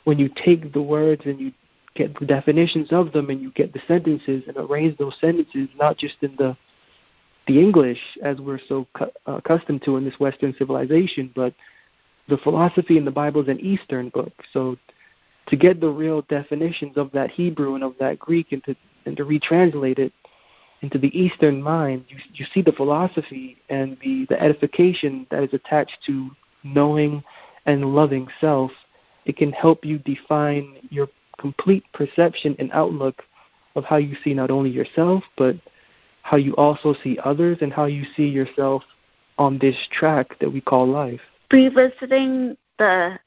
when 0.06 0.18
you 0.18 0.30
take 0.44 0.74
the 0.74 0.82
words 0.82 1.24
and 1.26 1.40
you 1.40 1.52
get 1.96 2.18
the 2.20 2.26
definitions 2.26 2.90
of 2.92 3.12
them 3.12 3.30
and 3.30 3.42
you 3.42 3.52
get 3.52 3.74
the 3.74 3.82
sentences 3.88 4.44
and 4.48 4.56
arrange 4.58 4.98
those 4.98 5.16
sentences 5.20 5.68
not 5.78 5.98
just 5.98 6.16
in 6.22 6.34
the 6.38 6.56
the 7.52 7.60
English 7.60 8.00
as 8.24 8.40
we're 8.40 8.60
so 8.70 8.88
cu- 8.94 9.12
uh, 9.28 9.34
accustomed 9.34 9.82
to 9.84 9.98
in 9.98 10.06
this 10.06 10.20
Western 10.20 10.56
civilization, 10.58 11.32
but 11.36 11.54
the 12.30 12.38
philosophy 12.38 12.98
in 12.98 13.04
the 13.04 13.12
Bible 13.12 13.42
is 13.42 13.50
an 13.50 13.60
Eastern 13.60 14.08
book. 14.10 14.32
So 14.54 14.78
to 15.48 15.58
get 15.58 15.82
the 15.82 15.90
real 15.90 16.22
definitions 16.30 16.96
of 16.96 17.12
that 17.12 17.30
Hebrew 17.30 17.76
and 17.76 17.84
of 17.84 17.96
that 18.00 18.20
Greek 18.20 18.54
and 18.54 18.64
to 18.64 18.76
and 19.06 19.18
to 19.18 19.26
retranslate 19.26 20.00
it 20.00 20.14
into 20.82 20.98
the 20.98 21.12
Eastern 21.18 21.62
mind, 21.62 22.06
you 22.08 22.18
you 22.34 22.46
see 22.54 22.62
the 22.62 22.72
philosophy 22.72 23.58
and 23.70 23.98
the, 24.02 24.26
the 24.30 24.42
edification 24.42 25.28
that 25.30 25.44
is 25.44 25.54
attached 25.54 25.98
to 26.06 26.32
knowing 26.64 27.22
and 27.66 27.94
loving 27.94 28.28
self. 28.40 28.72
It 29.26 29.36
can 29.36 29.52
help 29.52 29.84
you 29.84 29.98
define 30.00 30.78
your 30.90 31.10
complete 31.38 31.84
perception 31.94 32.56
and 32.60 32.72
outlook 32.72 33.24
of 33.76 33.84
how 33.84 33.98
you 33.98 34.16
see 34.24 34.34
not 34.34 34.52
only 34.52 34.70
yourself 34.70 35.24
but 35.38 35.56
how 36.24 36.38
you 36.38 36.56
also 36.56 36.96
see 37.04 37.20
others 37.24 37.58
and 37.62 37.74
how 37.74 37.86
you 37.86 38.06
see 38.16 38.28
yourself 38.28 38.84
on 39.38 39.60
this 39.60 39.76
track 39.92 40.40
that 40.40 40.52
we 40.52 40.62
call 40.62 40.88
life. 40.88 41.22
Revisiting 41.52 42.58
the 42.78 43.20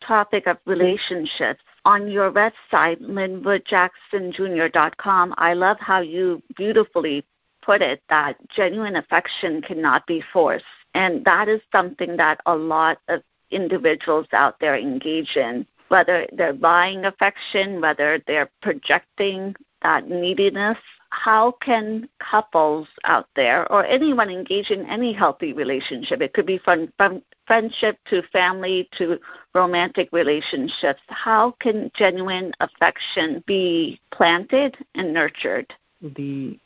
topic 0.00 0.46
of 0.46 0.58
relationships, 0.66 1.60
on 1.84 2.08
your 2.08 2.32
website, 2.32 3.00
linwoodjacksonjr.com, 3.02 5.34
I 5.36 5.52
love 5.54 5.78
how 5.80 6.00
you 6.00 6.42
beautifully 6.56 7.24
put 7.62 7.82
it 7.82 8.02
that 8.08 8.36
genuine 8.48 8.96
affection 8.96 9.62
cannot 9.62 10.04
be 10.06 10.22
forced. 10.32 10.64
And 10.94 11.24
that 11.24 11.48
is 11.48 11.60
something 11.72 12.16
that 12.16 12.40
a 12.46 12.56
lot 12.56 12.98
of 13.08 13.22
individuals 13.50 14.26
out 14.32 14.60
there 14.60 14.76
engage 14.76 15.36
in, 15.36 15.66
whether 15.88 16.26
they're 16.32 16.52
buying 16.52 17.04
affection, 17.04 17.80
whether 17.80 18.22
they're 18.26 18.50
projecting 18.62 19.54
that 19.82 20.08
neediness 20.08 20.78
how 21.14 21.54
can 21.60 22.08
couples 22.18 22.88
out 23.04 23.28
there 23.36 23.70
or 23.72 23.84
anyone 23.84 24.28
engage 24.28 24.70
in 24.70 24.84
any 24.86 25.12
healthy 25.12 25.52
relationship? 25.52 26.20
It 26.20 26.32
could 26.32 26.46
be 26.46 26.58
from, 26.58 26.92
from 26.96 27.22
friendship 27.46 27.98
to 28.10 28.22
family 28.32 28.88
to 28.98 29.18
romantic 29.54 30.08
relationships. 30.12 31.00
How 31.08 31.54
can 31.60 31.90
genuine 31.96 32.52
affection 32.60 33.44
be 33.46 34.00
planted 34.12 34.76
and 34.96 35.14
nurtured? 35.14 35.72
The 36.02 36.58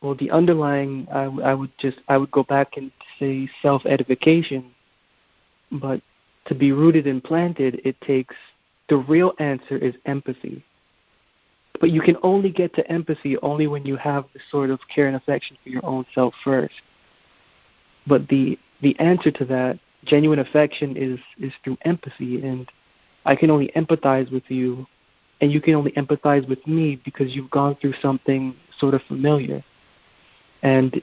well 0.00 0.14
the 0.14 0.30
underlying 0.30 1.06
I, 1.12 1.24
I 1.24 1.54
would 1.54 1.70
just 1.78 1.98
i 2.08 2.18
would 2.18 2.30
go 2.30 2.42
back 2.42 2.76
and 2.76 2.90
say 3.18 3.48
self 3.62 3.86
edification 3.86 4.72
but 5.70 6.02
to 6.46 6.54
be 6.54 6.72
rooted 6.72 7.06
and 7.06 7.22
planted 7.22 7.80
it 7.84 7.98
takes 8.02 8.34
the 8.90 8.96
real 8.96 9.32
answer 9.38 9.78
is 9.78 9.94
empathy 10.04 10.62
but 11.80 11.90
you 11.90 12.00
can 12.00 12.16
only 12.22 12.50
get 12.50 12.74
to 12.74 12.90
empathy 12.90 13.36
only 13.38 13.66
when 13.66 13.84
you 13.84 13.96
have 13.96 14.24
the 14.32 14.40
sort 14.50 14.70
of 14.70 14.80
care 14.94 15.06
and 15.06 15.16
affection 15.16 15.56
for 15.62 15.68
your 15.68 15.84
own 15.84 16.04
self 16.14 16.34
first. 16.42 16.74
But 18.06 18.28
the 18.28 18.58
the 18.82 18.98
answer 18.98 19.30
to 19.30 19.44
that 19.46 19.78
genuine 20.04 20.38
affection 20.38 20.96
is 20.96 21.18
is 21.38 21.52
through 21.62 21.78
empathy 21.82 22.42
and 22.42 22.70
I 23.24 23.34
can 23.34 23.50
only 23.50 23.70
empathize 23.74 24.30
with 24.30 24.44
you 24.48 24.86
and 25.40 25.52
you 25.52 25.60
can 25.60 25.74
only 25.74 25.92
empathize 25.92 26.48
with 26.48 26.64
me 26.66 27.00
because 27.04 27.34
you've 27.34 27.50
gone 27.50 27.76
through 27.80 27.94
something 28.00 28.54
sort 28.78 28.94
of 28.94 29.02
familiar. 29.08 29.64
And 30.62 31.02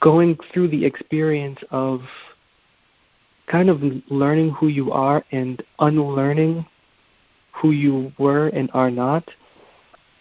going 0.00 0.38
through 0.52 0.68
the 0.68 0.84
experience 0.84 1.58
of 1.70 2.02
kind 3.46 3.68
of 3.68 3.82
learning 4.08 4.50
who 4.50 4.68
you 4.68 4.92
are 4.92 5.24
and 5.32 5.62
unlearning 5.80 6.66
who 7.52 7.70
you 7.70 8.12
were 8.18 8.48
and 8.48 8.70
are 8.72 8.90
not 8.90 9.28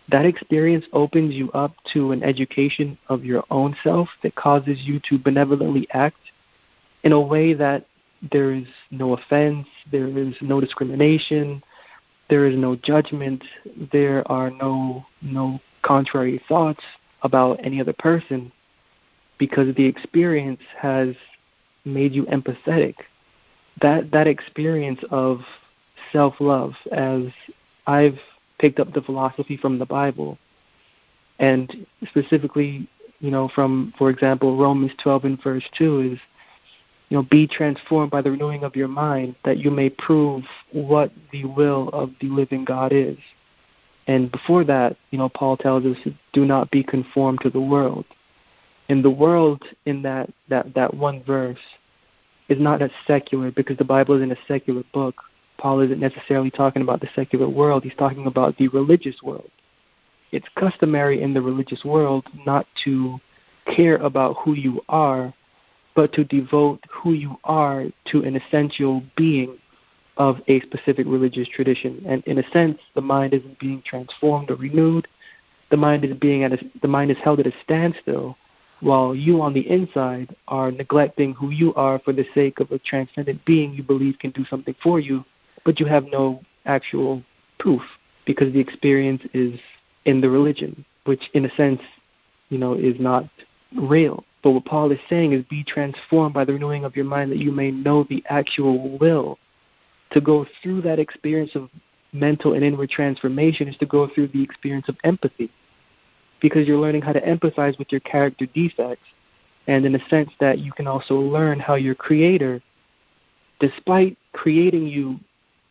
that 0.09 0.25
experience 0.25 0.85
opens 0.93 1.33
you 1.33 1.51
up 1.51 1.73
to 1.93 2.11
an 2.11 2.23
education 2.23 2.97
of 3.07 3.23
your 3.23 3.43
own 3.49 3.75
self 3.83 4.09
that 4.23 4.35
causes 4.35 4.79
you 4.81 4.99
to 5.09 5.17
benevolently 5.17 5.87
act 5.93 6.17
in 7.03 7.11
a 7.11 7.19
way 7.19 7.53
that 7.53 7.85
there 8.31 8.51
is 8.51 8.65
no 8.91 9.13
offense, 9.13 9.67
there 9.91 10.07
is 10.07 10.35
no 10.41 10.61
discrimination, 10.61 11.63
there 12.29 12.45
is 12.45 12.55
no 12.55 12.75
judgment, 12.75 13.43
there 13.91 14.29
are 14.31 14.51
no 14.51 15.05
no 15.21 15.59
contrary 15.81 16.41
thoughts 16.47 16.83
about 17.23 17.59
any 17.63 17.81
other 17.81 17.93
person 17.93 18.51
because 19.37 19.73
the 19.75 19.85
experience 19.85 20.61
has 20.79 21.15
made 21.83 22.13
you 22.13 22.25
empathetic. 22.25 22.95
That 23.81 24.11
that 24.11 24.27
experience 24.27 24.99
of 25.09 25.41
self 26.11 26.35
love 26.39 26.73
as 26.91 27.23
I've 27.87 28.19
picked 28.61 28.79
up 28.79 28.93
the 28.93 29.01
philosophy 29.01 29.57
from 29.57 29.79
the 29.79 29.85
Bible, 29.85 30.37
and 31.39 31.85
specifically, 32.07 32.87
you 33.19 33.31
know, 33.31 33.49
from 33.53 33.93
for 33.97 34.09
example 34.09 34.55
Romans 34.55 34.91
12 35.03 35.25
and 35.25 35.43
verse 35.43 35.67
2 35.77 36.13
is, 36.13 36.19
you 37.09 37.17
know, 37.17 37.23
be 37.23 37.47
transformed 37.47 38.11
by 38.11 38.21
the 38.21 38.31
renewing 38.31 38.63
of 38.63 38.75
your 38.75 38.87
mind, 38.87 39.35
that 39.43 39.57
you 39.57 39.71
may 39.71 39.89
prove 39.89 40.43
what 40.71 41.11
the 41.31 41.43
will 41.43 41.89
of 41.89 42.11
the 42.21 42.29
living 42.29 42.63
God 42.63 42.93
is. 42.93 43.17
And 44.07 44.31
before 44.31 44.63
that, 44.65 44.95
you 45.11 45.17
know, 45.17 45.29
Paul 45.29 45.57
tells 45.57 45.85
us, 45.85 45.97
do 46.33 46.45
not 46.45 46.71
be 46.71 46.83
conformed 46.83 47.39
to 47.41 47.49
the 47.49 47.59
world. 47.59 48.05
And 48.89 49.03
the 49.03 49.09
world 49.09 49.63
in 49.85 50.01
that, 50.03 50.29
that, 50.49 50.73
that 50.73 50.93
one 50.93 51.23
verse 51.23 51.59
is 52.49 52.59
not 52.59 52.81
as 52.81 52.91
secular 53.07 53.51
because 53.51 53.77
the 53.77 53.85
Bible 53.85 54.15
isn't 54.15 54.31
a 54.31 54.37
secular 54.47 54.83
book. 54.93 55.15
Paul 55.61 55.81
isn't 55.81 55.99
necessarily 55.99 56.49
talking 56.49 56.81
about 56.81 57.01
the 57.01 57.09
secular 57.15 57.47
world, 57.47 57.83
he's 57.83 57.93
talking 57.95 58.25
about 58.25 58.57
the 58.57 58.67
religious 58.69 59.21
world. 59.21 59.51
It's 60.31 60.47
customary 60.55 61.21
in 61.21 61.35
the 61.35 61.41
religious 61.41 61.85
world 61.85 62.25
not 62.47 62.65
to 62.83 63.19
care 63.75 63.97
about 63.97 64.37
who 64.43 64.53
you 64.55 64.81
are, 64.89 65.31
but 65.95 66.13
to 66.13 66.23
devote 66.23 66.79
who 66.89 67.13
you 67.13 67.35
are 67.43 67.85
to 68.07 68.23
an 68.23 68.35
essential 68.35 69.03
being 69.15 69.55
of 70.17 70.37
a 70.47 70.61
specific 70.61 71.05
religious 71.07 71.47
tradition. 71.47 72.03
And 72.07 72.23
in 72.25 72.39
a 72.39 72.49
sense, 72.49 72.79
the 72.95 73.01
mind 73.01 73.35
isn't 73.35 73.59
being 73.59 73.83
transformed 73.85 74.49
or 74.49 74.55
renewed. 74.55 75.07
The 75.69 75.77
mind 75.77 76.03
is 76.05 76.17
being 76.17 76.43
at 76.43 76.53
a, 76.53 76.57
the 76.81 76.87
mind 76.87 77.11
is 77.11 77.17
held 77.23 77.39
at 77.39 77.45
a 77.45 77.53
standstill, 77.63 78.35
while 78.79 79.13
you 79.13 79.43
on 79.43 79.53
the 79.53 79.69
inside 79.69 80.35
are 80.47 80.71
neglecting 80.71 81.33
who 81.33 81.51
you 81.51 81.71
are 81.75 81.99
for 81.99 82.13
the 82.13 82.25
sake 82.33 82.59
of 82.59 82.71
a 82.71 82.79
transcendent 82.79 83.45
being 83.45 83.75
you 83.75 83.83
believe 83.83 84.17
can 84.17 84.31
do 84.31 84.43
something 84.45 84.73
for 84.81 84.99
you, 84.99 85.23
but 85.65 85.79
you 85.79 85.85
have 85.85 86.05
no 86.05 86.41
actual 86.65 87.23
proof 87.59 87.81
because 88.25 88.53
the 88.53 88.59
experience 88.59 89.21
is 89.33 89.59
in 90.05 90.21
the 90.21 90.29
religion, 90.29 90.85
which 91.05 91.29
in 91.33 91.45
a 91.45 91.55
sense, 91.55 91.81
you 92.49 92.57
know, 92.57 92.73
is 92.73 92.95
not 92.99 93.25
real. 93.75 94.23
But 94.43 94.51
what 94.51 94.65
Paul 94.65 94.91
is 94.91 94.99
saying 95.09 95.33
is 95.33 95.43
be 95.49 95.63
transformed 95.63 96.33
by 96.33 96.45
the 96.45 96.53
renewing 96.53 96.83
of 96.83 96.95
your 96.95 97.05
mind 97.05 97.31
that 97.31 97.37
you 97.37 97.51
may 97.51 97.71
know 97.71 98.05
the 98.09 98.23
actual 98.29 98.97
will. 98.97 99.37
To 100.11 100.19
go 100.19 100.45
through 100.61 100.81
that 100.81 100.99
experience 100.99 101.51
of 101.55 101.69
mental 102.11 102.53
and 102.53 102.63
inward 102.63 102.89
transformation 102.89 103.67
is 103.67 103.77
to 103.77 103.85
go 103.85 104.09
through 104.13 104.27
the 104.29 104.43
experience 104.43 104.89
of 104.89 104.97
empathy. 105.03 105.49
Because 106.41 106.67
you're 106.67 106.79
learning 106.79 107.03
how 107.03 107.13
to 107.13 107.21
empathize 107.21 107.77
with 107.79 107.91
your 107.91 108.01
character 108.01 108.45
defects. 108.47 109.05
And 109.67 109.85
in 109.85 109.95
a 109.95 110.09
sense 110.09 110.31
that 110.39 110.59
you 110.59 110.71
can 110.71 110.87
also 110.87 111.15
learn 111.15 111.59
how 111.59 111.75
your 111.75 111.95
creator, 111.95 112.61
despite 113.59 114.17
creating 114.33 114.87
you 114.87 115.19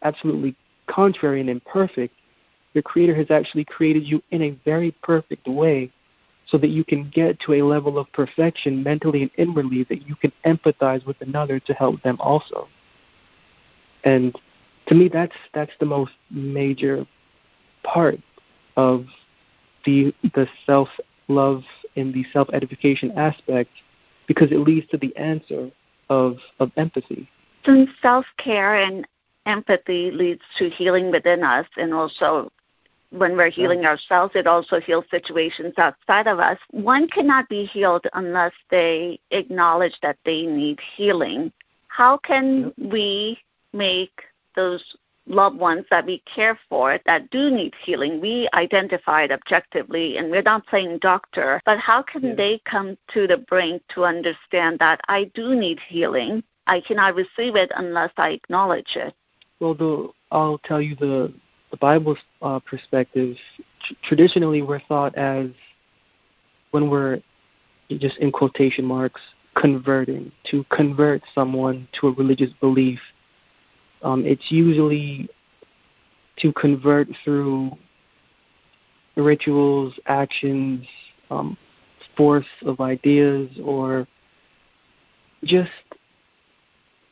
absolutely 0.03 0.55
contrary 0.87 1.41
and 1.41 1.51
imperfect, 1.51 2.15
your 2.75 2.83
creator 2.83 3.15
has 3.15 3.31
actually 3.31 3.65
created 3.65 4.05
you 4.05 4.23
in 4.31 4.43
a 4.43 4.51
very 4.65 4.93
perfect 5.03 5.47
way 5.47 5.91
so 6.47 6.59
that 6.59 6.69
you 6.69 6.85
can 6.85 7.09
get 7.11 7.39
to 7.41 7.55
a 7.55 7.63
level 7.63 7.99
of 7.99 8.11
perfection 8.13 8.83
mentally 8.83 9.23
and 9.23 9.31
inwardly 9.37 9.85
that 9.85 10.07
you 10.09 10.17
can 10.17 10.33
empathize 10.45 11.05
with 11.07 11.17
another 11.21 11.61
to 11.61 11.73
help 11.75 12.03
them 12.03 12.17
also. 12.21 12.69
And 14.05 14.35
to 14.87 14.95
me 14.95 15.09
that's 15.09 15.37
that's 15.55 15.73
the 15.79 15.87
most 15.87 16.13
major 16.31 17.07
part 17.85 18.19
of 18.77 19.07
the 19.85 20.13
the 20.35 20.49
self 20.67 20.89
love 21.29 21.63
in 21.95 22.13
the 22.13 22.25
self 22.33 22.49
edification 22.53 23.13
aspect 23.17 23.71
because 24.27 24.51
it 24.51 24.59
leads 24.59 24.89
to 24.89 24.97
the 24.97 25.15
answer 25.17 25.71
of 26.09 26.39
of 26.59 26.71
empathy. 26.77 27.29
Since 27.65 27.91
self 28.03 28.27
care 28.39 28.75
and 28.75 29.07
empathy 29.47 30.11
leads 30.11 30.43
to 30.59 30.69
healing 30.71 31.11
within 31.11 31.43
us 31.43 31.67
and 31.77 31.93
also 31.95 32.51
when 33.11 33.37
we're 33.37 33.51
healing 33.51 33.85
ourselves, 33.85 34.33
it 34.37 34.47
also 34.47 34.81
heals 34.81 35.05
situations 35.11 35.75
outside 35.79 36.29
of 36.29 36.39
us. 36.39 36.59
One 36.71 37.09
cannot 37.09 37.49
be 37.49 37.65
healed 37.65 38.07
unless 38.13 38.53
they 38.71 39.19
acknowledge 39.33 39.97
that 40.03 40.17
they 40.25 40.43
need 40.43 40.79
healing. 40.97 41.53
How 41.89 42.19
can 42.19 42.73
we 42.79 43.39
make 43.73 44.23
those 44.55 44.85
loved 45.27 45.59
ones 45.59 45.85
that 45.91 46.07
we 46.07 46.23
care 46.33 46.59
for 46.69 46.99
that 47.07 47.31
do 47.31 47.51
need 47.51 47.75
healing, 47.83 48.21
we 48.21 48.49
identify 48.55 49.23
it 49.23 49.33
objectively 49.33 50.17
and 50.17 50.31
we're 50.31 50.43
not 50.43 50.67
playing 50.67 50.99
doctor, 50.99 51.61
but 51.65 51.79
how 51.79 52.03
can 52.03 52.23
yeah. 52.23 52.35
they 52.35 52.61
come 52.65 52.97
to 53.13 53.27
the 53.27 53.39
brink 53.49 53.83
to 53.95 54.05
understand 54.05 54.79
that 54.79 55.01
I 55.09 55.31
do 55.35 55.55
need 55.55 55.79
healing? 55.89 56.43
I 56.67 56.81
cannot 56.81 57.15
receive 57.15 57.57
it 57.57 57.71
unless 57.77 58.13
I 58.17 58.31
acknowledge 58.31 58.97
it. 58.97 59.15
Well, 59.61 59.75
the, 59.75 60.09
I'll 60.31 60.59
tell 60.59 60.81
you 60.81 60.97
the 60.97 61.33
the 61.71 61.77
Bible's 61.77 62.19
uh, 62.43 62.59
perspective, 62.61 63.37
tr- 63.87 63.95
traditionally 64.03 64.63
we're 64.63 64.81
thought 64.89 65.17
as 65.17 65.47
when 66.73 66.91
we're 66.91 67.21
just 67.89 68.19
in 68.19 68.33
quotation 68.33 68.85
marks 68.85 69.21
converting 69.55 70.31
to 70.51 70.65
convert 70.71 71.23
someone 71.35 71.89
to 72.01 72.09
a 72.09 72.13
religious 72.13 72.51
belief. 72.61 72.99
Um, 74.03 74.25
it's 74.25 74.51
usually 74.51 75.29
to 76.39 76.53
convert 76.55 77.09
through 77.25 77.73
rituals, 79.17 79.95
actions, 80.07 80.87
um, 81.31 81.57
force 82.17 82.47
of 82.65 82.81
ideas, 82.81 83.51
or 83.63 84.07
just 85.45 85.71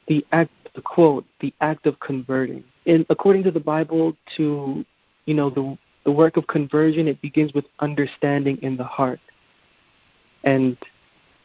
the 0.07 0.25
act, 0.33 0.51
the 0.79 0.83
quote, 0.83 1.25
the 1.41 1.53
act 1.61 1.87
of 1.87 1.99
converting 1.99 2.63
And 2.87 3.05
according 3.11 3.43
to 3.43 3.51
the 3.51 3.59
Bible, 3.59 4.17
to 4.37 4.85
you 5.27 5.35
know 5.35 5.51
the 5.51 5.77
the 6.05 6.13
work 6.13 6.37
of 6.37 6.47
conversion, 6.47 7.09
it 7.09 7.21
begins 7.21 7.53
with 7.53 7.65
understanding 7.81 8.59
in 8.63 8.77
the 8.77 8.85
heart. 8.85 9.19
And 10.45 10.77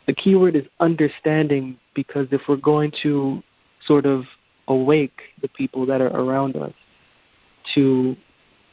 the 0.06 0.14
key 0.14 0.36
word 0.36 0.56
is 0.56 0.66
understanding 0.80 1.78
because 1.96 2.28
if 2.32 2.42
we're 2.48 2.58
going 2.74 2.92
to 3.02 3.42
sort 3.88 4.06
of 4.06 4.26
awake 4.68 5.20
the 5.42 5.48
people 5.48 5.84
that 5.88 6.00
are 6.00 6.16
around 6.16 6.56
us 6.56 6.74
to 7.74 8.16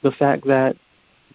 the 0.02 0.12
fact 0.12 0.46
that 0.46 0.76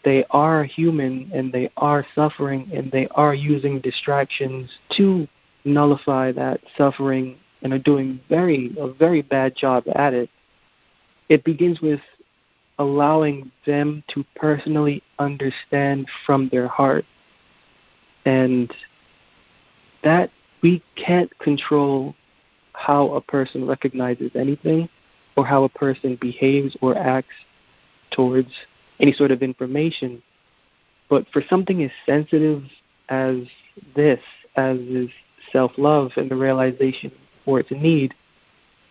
they 0.04 0.24
are 0.30 0.64
human 0.64 1.32
and 1.34 1.52
they 1.52 1.72
are 1.78 2.06
suffering 2.14 2.70
and 2.72 2.92
they 2.92 3.08
are 3.16 3.34
using 3.34 3.82
distractions 3.82 4.70
to 4.96 5.28
nullify 5.66 6.32
that 6.32 6.60
suffering 6.78 7.38
and 7.66 7.74
are 7.74 7.80
doing 7.80 8.22
very 8.30 8.74
a 8.80 8.88
very 8.88 9.24
bad 9.24 9.56
job 9.58 9.84
at 9.96 10.14
it 10.14 10.30
it 11.30 11.44
begins 11.44 11.82
with 11.82 12.00
allowing 12.80 13.52
them 13.66 14.04
to 14.14 14.24
personally 14.36 15.02
understand 15.20 16.08
from 16.26 16.50
their 16.50 16.68
heart. 16.68 17.06
And 18.26 18.72
that 20.04 20.30
we 20.62 20.84
can't 20.96 21.36
control 21.40 22.16
how 22.74 23.14
a 23.14 23.22
person 23.22 23.66
recognizes 23.66 24.32
anything 24.36 24.90
or 25.36 25.46
how 25.46 25.64
a 25.64 25.70
person 25.70 26.18
behaves 26.20 26.76
or 26.82 26.98
acts 26.98 27.36
towards 28.12 28.52
any 29.00 29.14
sort 29.14 29.32
of 29.32 29.42
information. 29.42 30.22
But 31.10 31.26
for 31.32 31.44
something 31.50 31.84
as 31.84 31.92
sensitive 32.06 32.64
as 33.10 33.38
this, 33.96 34.20
as 34.56 34.78
is 34.80 35.10
self 35.52 35.72
love 35.78 36.12
and 36.18 36.30
the 36.30 36.36
realization 36.36 37.12
for 37.46 37.60
its 37.60 37.72
need, 37.72 38.14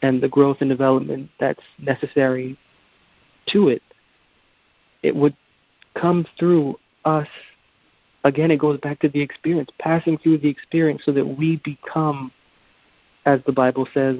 and 0.03 0.23
the 0.23 0.29
growth 0.29 0.59
and 0.61 0.71
development 0.71 1.29
that's 1.38 1.62
necessary 1.79 2.57
to 3.49 3.69
it. 3.69 3.83
It 5.03 5.14
would 5.14 5.37
come 5.95 6.27
through 6.38 6.79
us. 7.05 7.29
Again, 8.25 8.51
it 8.51 8.59
goes 8.59 8.81
back 8.81 9.01
to 9.01 9.09
the 9.09 9.21
experience, 9.21 9.71
passing 9.79 10.17
through 10.19 10.38
the 10.38 10.49
experience 10.49 11.03
so 11.05 11.12
that 11.12 11.27
we 11.27 11.57
become, 11.64 12.33
as 13.27 13.40
the 13.45 13.53
Bible 13.53 13.87
says, 13.93 14.17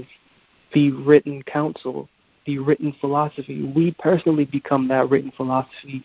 the 0.75 0.91
written 0.91 1.43
counsel, 1.45 2.09
the 2.47 2.59
written 2.59 2.95
philosophy. 3.01 3.63
We 3.75 3.93
personally 3.93 4.45
become 4.45 4.89
that 4.89 5.09
written 5.09 5.33
philosophy 5.37 6.05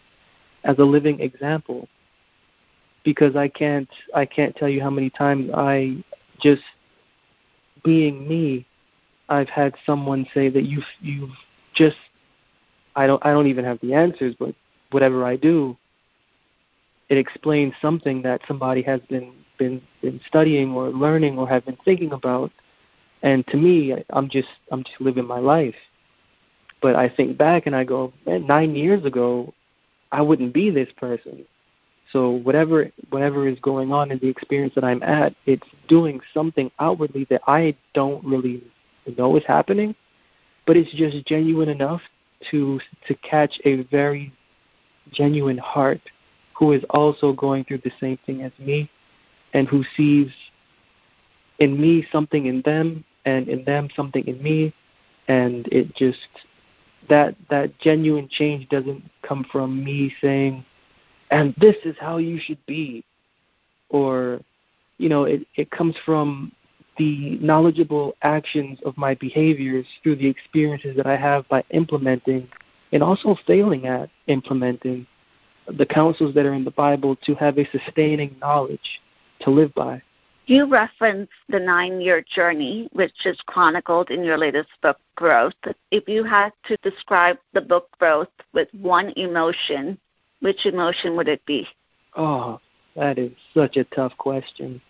as 0.63 0.77
a 0.79 0.83
living 0.83 1.19
example. 1.19 1.87
Because 3.03 3.35
I 3.35 3.47
can't 3.47 3.89
I 4.13 4.25
can't 4.25 4.55
tell 4.55 4.69
you 4.69 4.81
how 4.81 4.89
many 4.89 5.09
times 5.09 5.49
I 5.53 6.03
just 6.39 6.61
being 7.83 8.27
me 8.27 8.65
I've 9.29 9.49
had 9.49 9.75
someone 9.85 10.27
say 10.33 10.49
that 10.49 10.63
you've 10.63 10.83
you've 11.01 11.29
just 11.73 11.97
I 12.95 13.07
don't 13.07 13.23
I 13.25 13.31
don't 13.31 13.47
even 13.47 13.63
have 13.63 13.79
the 13.79 13.93
answers, 13.93 14.35
but 14.37 14.55
whatever 14.91 15.23
I 15.23 15.35
do, 15.35 15.77
it 17.09 17.17
explains 17.17 17.73
something 17.81 18.23
that 18.23 18.41
somebody 18.47 18.81
has 18.81 19.01
been 19.01 19.33
been 19.57 19.81
been 20.01 20.19
studying 20.27 20.73
or 20.73 20.89
learning 20.89 21.37
or 21.37 21.47
have 21.47 21.65
been 21.65 21.77
thinking 21.85 22.11
about. 22.11 22.51
And 23.21 23.45
to 23.47 23.57
me, 23.57 23.93
I'm 24.09 24.29
just 24.29 24.49
I'm 24.71 24.83
just 24.83 24.99
living 24.99 25.27
my 25.27 25.39
life. 25.39 25.75
But 26.81 26.95
I 26.95 27.09
think 27.09 27.37
back 27.37 27.67
and 27.67 27.75
I 27.75 27.83
go, 27.83 28.13
man, 28.25 28.47
nine 28.47 28.73
years 28.73 29.05
ago, 29.05 29.53
I 30.11 30.21
wouldn't 30.21 30.53
be 30.53 30.71
this 30.71 30.89
person. 30.97 31.45
So 32.11 32.31
whatever 32.31 32.91
whatever 33.09 33.47
is 33.47 33.59
going 33.59 33.91
on 33.91 34.11
in 34.11 34.19
the 34.19 34.27
experience 34.27 34.73
that 34.75 34.83
I'm 34.83 35.03
at, 35.03 35.35
it's 35.45 35.67
doing 35.87 36.19
something 36.33 36.71
outwardly 36.79 37.27
that 37.29 37.41
I 37.47 37.75
don't 37.93 38.23
really 38.25 38.63
know 39.17 39.35
is 39.37 39.43
happening, 39.45 39.95
but 40.65 40.75
it's 40.75 40.91
just 40.93 41.25
genuine 41.25 41.69
enough 41.69 42.01
to 42.51 42.79
to 43.07 43.15
catch 43.15 43.59
a 43.65 43.83
very 43.83 44.33
genuine 45.11 45.57
heart 45.57 46.01
who 46.57 46.71
is 46.73 46.83
also 46.89 47.33
going 47.33 47.63
through 47.63 47.81
the 47.83 47.91
same 47.99 48.17
thing 48.25 48.41
as 48.41 48.51
me 48.59 48.89
and 49.53 49.67
who 49.67 49.83
sees 49.95 50.27
in 51.59 51.79
me 51.79 52.05
something 52.11 52.47
in 52.47 52.61
them 52.63 53.03
and 53.25 53.47
in 53.47 53.63
them 53.65 53.89
something 53.95 54.25
in 54.27 54.41
me. 54.41 54.73
And 55.27 55.67
it 55.71 55.95
just 55.95 56.27
that 57.07 57.35
that 57.49 57.77
genuine 57.79 58.27
change 58.29 58.67
doesn't 58.69 59.03
come 59.21 59.45
from 59.51 59.83
me 59.83 60.13
saying 60.21 60.65
and 61.31 61.53
this 61.59 61.75
is 61.85 61.95
how 61.99 62.17
you 62.17 62.39
should 62.39 62.63
be 62.65 63.03
or 63.89 64.39
you 64.97 65.09
know 65.09 65.23
it 65.23 65.45
it 65.55 65.69
comes 65.71 65.95
from 66.05 66.51
the 66.97 67.37
knowledgeable 67.39 68.13
actions 68.23 68.77
of 68.85 68.97
my 68.97 69.15
behaviors 69.15 69.85
through 70.03 70.17
the 70.17 70.27
experiences 70.27 70.95
that 70.97 71.07
I 71.07 71.15
have 71.15 71.47
by 71.47 71.63
implementing 71.71 72.47
and 72.91 73.01
also 73.01 73.37
failing 73.47 73.87
at 73.87 74.09
implementing 74.27 75.07
the 75.77 75.85
counsels 75.85 76.33
that 76.35 76.45
are 76.45 76.53
in 76.53 76.65
the 76.65 76.71
Bible 76.71 77.15
to 77.25 77.35
have 77.35 77.57
a 77.57 77.69
sustaining 77.71 78.35
knowledge 78.41 79.01
to 79.41 79.49
live 79.49 79.73
by. 79.75 80.01
You 80.45 80.65
reference 80.65 81.29
the 81.47 81.59
nine 81.59 82.01
year 82.01 82.23
journey, 82.35 82.89
which 82.91 83.25
is 83.25 83.39
chronicled 83.45 84.09
in 84.09 84.23
your 84.23 84.37
latest 84.37 84.69
book, 84.81 84.97
Growth. 85.15 85.53
If 85.91 86.09
you 86.09 86.23
had 86.23 86.51
to 86.65 86.75
describe 86.77 87.37
the 87.53 87.61
book 87.61 87.87
Growth 87.99 88.29
with 88.53 88.67
one 88.73 89.13
emotion, 89.15 89.97
which 90.41 90.65
emotion 90.65 91.15
would 91.15 91.27
it 91.27 91.45
be? 91.45 91.67
Oh, 92.15 92.59
that 92.95 93.17
is 93.17 93.31
such 93.53 93.77
a 93.77 93.83
tough 93.85 94.13
question. 94.17 94.81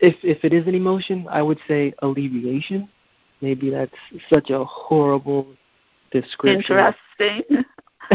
If 0.00 0.16
if 0.22 0.44
it 0.44 0.52
is 0.52 0.66
an 0.66 0.74
emotion, 0.74 1.26
I 1.30 1.42
would 1.42 1.58
say 1.68 1.94
alleviation. 2.02 2.88
Maybe 3.40 3.70
that's 3.70 3.92
such 4.28 4.50
a 4.50 4.64
horrible 4.64 5.46
description. 6.10 6.60
Interesting. 6.60 7.64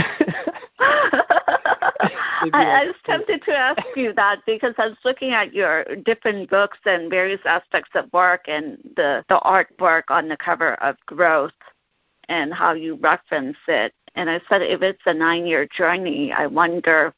I, 2.53 2.81
I 2.81 2.85
was 2.85 2.95
tempted 3.05 3.43
to 3.43 3.55
ask 3.55 3.81
you 3.95 4.13
that 4.13 4.39
because 4.45 4.73
I 4.77 4.87
was 4.87 4.97
looking 5.03 5.31
at 5.31 5.53
your 5.53 5.85
different 6.05 6.49
books 6.49 6.77
and 6.85 7.09
various 7.09 7.41
aspects 7.45 7.91
of 7.95 8.11
work 8.13 8.45
and 8.47 8.77
the, 8.95 9.23
the 9.29 9.39
artwork 9.43 10.03
on 10.09 10.27
the 10.27 10.37
cover 10.37 10.75
of 10.75 10.95
Growth 11.05 11.51
and 12.29 12.53
how 12.53 12.73
you 12.73 12.95
reference 12.95 13.57
it. 13.67 13.93
And 14.17 14.31
I 14.31 14.41
said, 14.49 14.63
if 14.63 14.81
it's 14.81 15.01
a 15.05 15.13
nine 15.13 15.45
year 15.45 15.67
journey, 15.67 16.33
I 16.33 16.47
wonder 16.47 17.13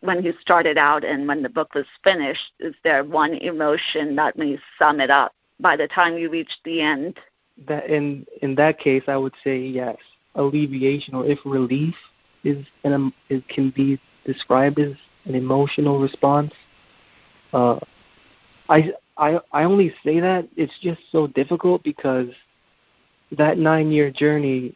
when 0.00 0.24
you 0.24 0.34
started 0.40 0.76
out 0.76 1.04
and 1.04 1.28
when 1.28 1.42
the 1.44 1.48
book 1.48 1.74
was 1.74 1.86
finished, 2.02 2.52
is 2.58 2.74
there 2.82 3.04
one 3.04 3.34
emotion 3.34 4.16
that 4.16 4.36
may 4.36 4.58
sum 4.76 5.00
it 5.00 5.10
up 5.10 5.32
by 5.60 5.76
the 5.76 5.86
time 5.86 6.18
you 6.18 6.28
reach 6.28 6.50
the 6.64 6.80
end? 6.80 7.20
That 7.68 7.88
in 7.88 8.26
in 8.42 8.56
that 8.56 8.80
case, 8.80 9.04
I 9.06 9.16
would 9.16 9.34
say 9.44 9.58
yes, 9.60 9.96
alleviation 10.34 11.14
or 11.14 11.24
if 11.24 11.38
relief 11.44 11.94
is 12.42 12.66
an 12.82 13.12
it 13.28 13.46
can 13.48 13.70
be 13.70 14.00
described 14.24 14.80
as 14.80 14.94
an 15.26 15.36
emotional 15.36 16.00
response. 16.00 16.52
Uh, 17.52 17.78
I 18.68 18.92
I 19.16 19.38
I 19.52 19.62
only 19.64 19.94
say 20.02 20.18
that 20.18 20.48
it's 20.56 20.78
just 20.82 21.00
so 21.12 21.28
difficult 21.28 21.84
because 21.84 22.28
that 23.38 23.56
nine 23.56 23.92
year 23.92 24.10
journey, 24.10 24.74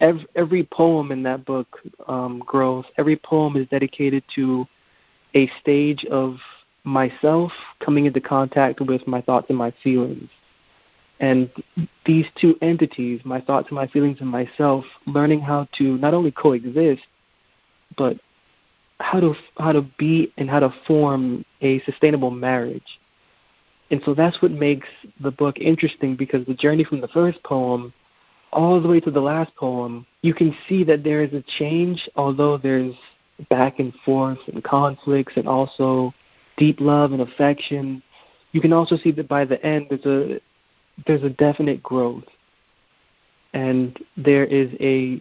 every, 0.00 0.26
every 0.34 0.64
poem 0.64 1.12
in 1.12 1.22
that 1.24 1.44
book, 1.44 1.78
um, 2.08 2.42
Growth, 2.46 2.86
every 2.98 3.16
poem 3.16 3.56
is 3.56 3.66
dedicated 3.68 4.24
to 4.34 4.66
a 5.34 5.50
stage 5.60 6.04
of 6.06 6.36
myself 6.84 7.52
coming 7.84 8.06
into 8.06 8.20
contact 8.20 8.80
with 8.80 9.06
my 9.06 9.20
thoughts 9.20 9.46
and 9.48 9.58
my 9.58 9.72
feelings. 9.82 10.28
And 11.20 11.50
these 12.06 12.24
two 12.40 12.56
entities, 12.62 13.20
my 13.24 13.40
thoughts 13.40 13.68
and 13.68 13.76
my 13.76 13.86
feelings 13.86 14.18
and 14.20 14.28
myself, 14.28 14.84
learning 15.06 15.42
how 15.42 15.68
to 15.76 15.98
not 15.98 16.14
only 16.14 16.30
coexist, 16.30 17.02
but 17.98 18.16
how 19.00 19.20
to 19.20 19.34
how 19.58 19.72
to 19.72 19.82
be 19.98 20.32
and 20.38 20.48
how 20.48 20.60
to 20.60 20.72
form 20.86 21.44
a 21.60 21.80
sustainable 21.82 22.30
marriage. 22.30 22.98
And 23.90 24.00
so 24.04 24.14
that's 24.14 24.40
what 24.40 24.52
makes 24.52 24.88
the 25.20 25.30
book 25.30 25.58
interesting 25.58 26.16
because 26.16 26.46
the 26.46 26.54
journey 26.54 26.84
from 26.84 27.00
the 27.00 27.08
first 27.08 27.42
poem 27.42 27.92
all 28.52 28.80
the 28.80 28.88
way 28.88 29.00
to 29.00 29.10
the 29.10 29.20
last 29.20 29.54
poem, 29.56 30.06
you 30.22 30.34
can 30.34 30.54
see 30.68 30.84
that 30.84 31.04
there 31.04 31.22
is 31.22 31.32
a 31.32 31.44
change, 31.58 32.08
although 32.16 32.58
there's 32.58 32.94
back 33.48 33.78
and 33.78 33.92
forth 34.04 34.38
and 34.48 34.62
conflicts 34.62 35.32
and 35.36 35.48
also 35.48 36.12
deep 36.56 36.80
love 36.80 37.12
and 37.12 37.22
affection. 37.22 38.02
You 38.52 38.60
can 38.60 38.72
also 38.72 38.96
see 38.96 39.12
that 39.12 39.28
by 39.28 39.44
the 39.44 39.64
end 39.64 39.86
there's 39.88 40.06
a 40.06 40.40
there's 41.06 41.22
a 41.22 41.30
definite 41.30 41.82
growth. 41.82 42.24
And 43.54 43.98
there 44.16 44.44
is 44.44 44.70
a 44.80 45.20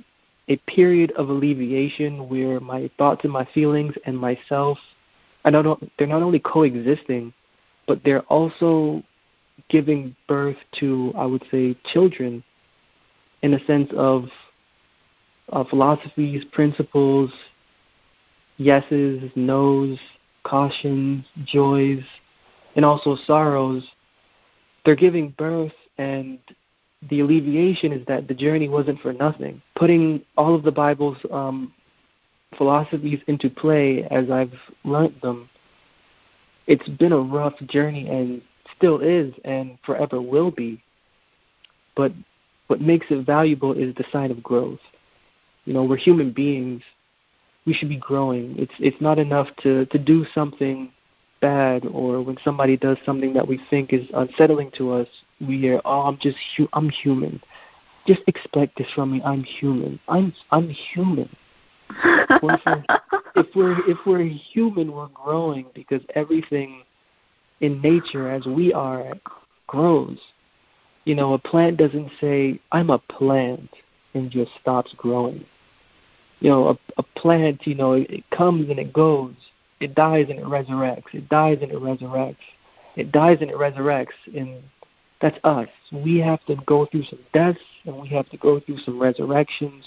a 0.50 0.58
period 0.68 1.12
of 1.12 1.30
alleviation 1.30 2.28
where 2.28 2.60
my 2.60 2.89
thoughts 2.98 3.22
and 3.24 3.32
my 3.32 3.48
feelings 3.54 3.94
and 4.06 4.18
myself 4.18 4.78
are 5.46 5.52
not 5.52 5.82
they're 5.98 6.08
not 6.08 6.24
only 6.24 6.39
coexisting, 6.39 7.34
but 7.88 8.02
they're 8.04 8.24
also 8.24 9.04
giving 9.70 10.15
birth 10.28 10.58
to 10.80 11.13
I 11.15 11.26
would 11.26 11.44
say 11.52 11.78
children 11.94 12.44
in 13.41 13.54
a 13.54 13.65
sense 13.65 13.89
of 13.95 14.25
uh, 15.52 15.63
philosophies, 15.63 16.43
principles, 16.52 17.32
yeses, 18.58 19.32
nos, 19.36 19.97
cautions, 20.43 21.25
joys, 21.45 22.04
and 22.75 22.86
also 22.86 23.15
sorrows. 23.25 23.88
They're 24.86 24.95
giving 24.95 25.34
birth 25.38 25.73
and 25.97 26.39
the 27.10 27.21
alleviation 27.21 27.93
is 27.93 28.06
that 28.08 28.28
the 28.28 28.34
journey 28.34 28.67
wasn't 28.67 28.99
for 29.02 29.13
nothing. 29.13 29.62
Putting 29.75 30.21
all 30.38 30.54
of 30.54 30.63
the 30.63 30.71
Bible's 30.71 31.17
um, 31.32 31.73
philosophies 32.58 33.19
into 33.28 33.49
play 33.49 34.04
as 34.12 34.30
I've 34.30 34.54
learned 34.84 35.15
them, 35.21 35.49
it's 36.67 36.88
been 36.88 37.13
a 37.13 37.19
rough 37.19 37.58
journey 37.67 38.10
and 38.10 38.41
still 38.75 38.99
is 38.99 39.34
and 39.45 39.78
forever 39.86 40.21
will 40.21 40.52
be. 40.52 40.82
But 41.95 42.12
what 42.69 42.82
makes 42.82 43.08
it 43.10 43.25
valuable 43.25 43.73
is 43.73 43.93
the 43.95 44.05
sign 44.12 44.32
of 44.32 44.41
growth. 44.41 44.79
You 45.65 45.73
know, 45.73 45.84
we're 45.84 45.97
human 45.97 46.32
beings. 46.32 46.82
We 47.65 47.73
should 47.73 47.89
be 47.89 47.97
growing. 47.97 48.55
It's 48.58 48.73
it's 48.79 48.99
not 49.01 49.19
enough 49.19 49.47
to, 49.63 49.86
to 49.88 49.99
do 49.99 50.25
something 50.34 50.91
bad 51.41 51.86
or 51.86 52.21
when 52.21 52.38
somebody 52.43 52.77
does 52.77 52.97
something 53.05 53.34
that 53.34 53.47
we 53.47 53.60
think 53.69 53.93
is 53.93 54.08
unsettling 54.13 54.71
to 54.77 54.91
us, 54.91 55.08
we 55.39 55.69
are, 55.69 55.82
oh, 55.86 56.01
I'm 56.01 56.17
just, 56.19 56.38
hu- 56.58 56.69
I'm 56.73 56.89
human. 56.89 57.41
Just 58.08 58.21
expect 58.27 58.77
this 58.77 58.88
from 58.93 59.12
me. 59.12 59.21
I'm 59.23 59.43
human. 59.43 59.99
I'm, 60.08 60.34
I'm 60.51 60.69
human. 60.69 61.29
if, 62.03 62.43
we're, 62.43 62.84
if 63.36 63.47
we're 63.55 63.89
if 63.89 63.97
we're 64.05 64.23
human, 64.23 64.91
we're 64.91 65.08
growing 65.08 65.65
because 65.73 66.01
everything 66.15 66.84
in 67.62 67.82
nature, 67.82 68.29
as 68.29 68.45
we 68.45 68.73
are, 68.73 69.13
grows. 69.67 70.17
You 71.05 71.15
know, 71.15 71.33
a 71.33 71.39
plant 71.39 71.77
doesn't 71.77 72.12
say, 72.19 72.59
"I'm 72.71 72.89
a 72.89 72.99
plant," 72.99 73.69
and 74.13 74.29
just 74.29 74.51
stops 74.62 74.93
growing. 74.97 75.45
You 76.39 76.49
know, 76.49 76.67
a, 76.69 76.77
a 76.97 77.03
plant, 77.03 77.67
you 77.67 77.75
know, 77.75 77.93
it 77.93 78.23
comes 78.31 78.69
and 78.69 78.79
it 78.79 78.93
goes 78.93 79.33
it 79.79 79.95
dies 79.95 80.27
and 80.29 80.39
it 80.39 80.45
resurrects. 80.45 81.13
It 81.13 81.29
dies 81.29 81.59
and 81.62 81.71
it 81.71 81.77
resurrects. 81.77 82.35
It 82.95 83.12
dies 83.12 83.38
and 83.41 83.49
it 83.49 83.55
resurrects. 83.55 84.07
And 84.35 84.62
that's 85.21 85.38
us. 85.43 85.67
We 85.91 86.17
have 86.19 86.43
to 86.45 86.55
go 86.65 86.85
through 86.85 87.03
some 87.03 87.19
deaths 87.33 87.59
and 87.85 87.97
we 87.97 88.09
have 88.09 88.29
to 88.29 88.38
go 88.38 88.59
through 88.59 88.79
some 88.79 88.99
resurrections 88.99 89.85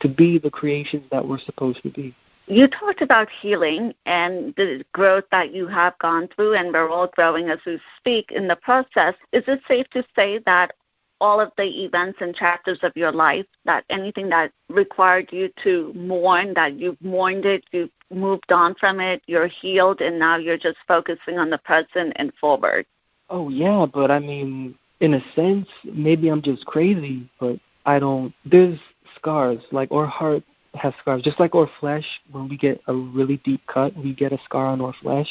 to 0.00 0.08
be 0.08 0.38
the 0.38 0.50
creations 0.50 1.04
that 1.10 1.26
we're 1.26 1.38
supposed 1.38 1.82
to 1.82 1.90
be. 1.90 2.14
You 2.48 2.68
talked 2.68 3.02
about 3.02 3.28
healing 3.42 3.92
and 4.06 4.54
the 4.56 4.84
growth 4.92 5.24
that 5.32 5.52
you 5.52 5.66
have 5.66 5.98
gone 5.98 6.28
through, 6.28 6.54
and 6.54 6.72
we're 6.72 6.88
all 6.88 7.08
growing 7.08 7.48
as 7.48 7.58
we 7.66 7.80
speak 7.98 8.30
in 8.30 8.46
the 8.46 8.56
process. 8.56 9.14
Is 9.32 9.42
it 9.48 9.60
safe 9.66 9.88
to 9.90 10.04
say 10.14 10.38
that 10.46 10.72
all 11.20 11.40
of 11.40 11.50
the 11.56 11.84
events 11.84 12.18
and 12.20 12.34
chapters 12.34 12.78
of 12.82 12.92
your 12.94 13.10
life, 13.10 13.46
that 13.64 13.84
anything 13.90 14.28
that 14.28 14.52
required 14.68 15.28
you 15.32 15.50
to 15.64 15.92
mourn, 15.94 16.54
that 16.54 16.78
you've 16.78 17.00
mourned 17.02 17.46
it, 17.46 17.64
you've 17.72 17.90
moved 18.12 18.52
on 18.52 18.76
from 18.76 19.00
it, 19.00 19.22
you're 19.26 19.48
healed, 19.48 20.00
and 20.00 20.16
now 20.18 20.36
you're 20.36 20.58
just 20.58 20.78
focusing 20.86 21.38
on 21.38 21.50
the 21.50 21.58
present 21.58 22.12
and 22.16 22.32
forward. 22.40 22.86
Oh, 23.28 23.48
yeah, 23.48 23.86
but 23.92 24.12
I 24.12 24.20
mean, 24.20 24.76
in 25.00 25.14
a 25.14 25.20
sense, 25.34 25.66
maybe 25.84 26.28
I'm 26.28 26.42
just 26.42 26.64
crazy, 26.66 27.28
but 27.40 27.58
I 27.84 27.98
don't. 27.98 28.32
There's 28.44 28.78
scars, 29.16 29.58
like 29.72 29.90
or 29.90 30.06
heart 30.06 30.44
has 30.76 30.94
scars. 31.00 31.22
Just 31.22 31.40
like 31.40 31.54
our 31.54 31.68
flesh, 31.80 32.04
when 32.30 32.48
we 32.48 32.56
get 32.56 32.80
a 32.86 32.94
really 32.94 33.38
deep 33.38 33.60
cut, 33.66 33.96
we 33.96 34.14
get 34.14 34.32
a 34.32 34.38
scar 34.44 34.66
on 34.66 34.80
our 34.80 34.94
flesh. 35.02 35.28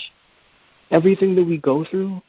Everything 0.91 1.35
that 1.35 1.43
we 1.43 1.57
go 1.57 1.85
through, 1.85 2.21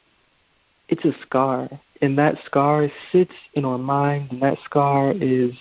it's 0.88 1.04
a 1.04 1.12
scar. 1.22 1.68
And 2.02 2.18
that 2.18 2.36
scar 2.44 2.88
sits 3.12 3.32
in 3.54 3.64
our 3.64 3.78
mind, 3.78 4.32
and 4.32 4.42
that 4.42 4.58
scar 4.64 5.12
is 5.12 5.52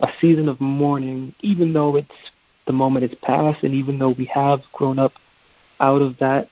a 0.00 0.08
season 0.20 0.48
of 0.48 0.60
mourning, 0.60 1.34
even 1.40 1.72
though 1.72 1.96
it's 1.96 2.08
the 2.66 2.72
moment 2.72 3.04
it's 3.04 3.14
passed, 3.22 3.62
and 3.62 3.74
even 3.74 3.98
though 3.98 4.10
we 4.10 4.24
have 4.26 4.60
grown 4.72 4.98
up 4.98 5.12
out 5.80 6.02
of 6.02 6.16
that 6.18 6.48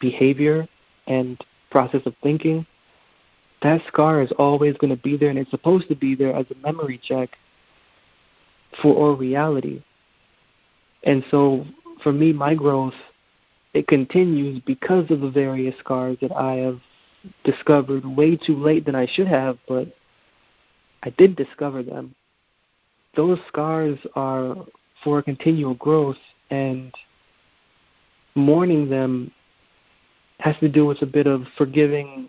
behavior 0.00 0.66
and 1.06 1.44
process 1.70 2.00
of 2.06 2.14
thinking, 2.22 2.66
that 3.62 3.80
scar 3.88 4.22
is 4.22 4.30
always 4.38 4.76
going 4.78 4.94
to 4.94 5.02
be 5.02 5.16
there, 5.16 5.30
and 5.30 5.38
it's 5.38 5.50
supposed 5.50 5.88
to 5.88 5.96
be 5.96 6.14
there 6.14 6.34
as 6.34 6.46
a 6.50 6.66
memory 6.66 7.00
check 7.02 7.30
for 8.82 9.10
our 9.10 9.16
reality. 9.16 9.82
And 11.04 11.24
so, 11.30 11.64
for 12.02 12.12
me, 12.12 12.32
my 12.32 12.54
growth 12.54 12.94
it 13.74 13.86
continues 13.86 14.60
because 14.66 15.10
of 15.10 15.20
the 15.20 15.30
various 15.30 15.74
scars 15.78 16.16
that 16.20 16.32
I 16.32 16.54
have 16.54 16.80
discovered 17.44 18.04
way 18.04 18.36
too 18.36 18.56
late 18.56 18.84
than 18.86 18.94
I 18.94 19.06
should 19.06 19.28
have, 19.28 19.58
but 19.68 19.94
I 21.02 21.10
did 21.10 21.36
discover 21.36 21.82
them. 21.82 22.14
Those 23.14 23.38
scars 23.48 23.98
are 24.14 24.56
for 25.04 25.22
continual 25.22 25.74
growth 25.74 26.16
and 26.50 26.92
mourning 28.34 28.88
them 28.88 29.30
has 30.40 30.56
to 30.60 30.68
do 30.68 30.86
with 30.86 31.02
a 31.02 31.06
bit 31.06 31.26
of 31.26 31.44
forgiving 31.56 32.28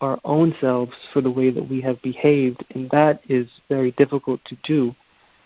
our 0.00 0.18
own 0.24 0.54
selves 0.60 0.92
for 1.12 1.20
the 1.20 1.30
way 1.30 1.50
that 1.50 1.68
we 1.68 1.80
have 1.80 2.00
behaved 2.02 2.64
and 2.74 2.90
that 2.90 3.20
is 3.28 3.48
very 3.68 3.92
difficult 3.92 4.40
to 4.44 4.56
do 4.64 4.94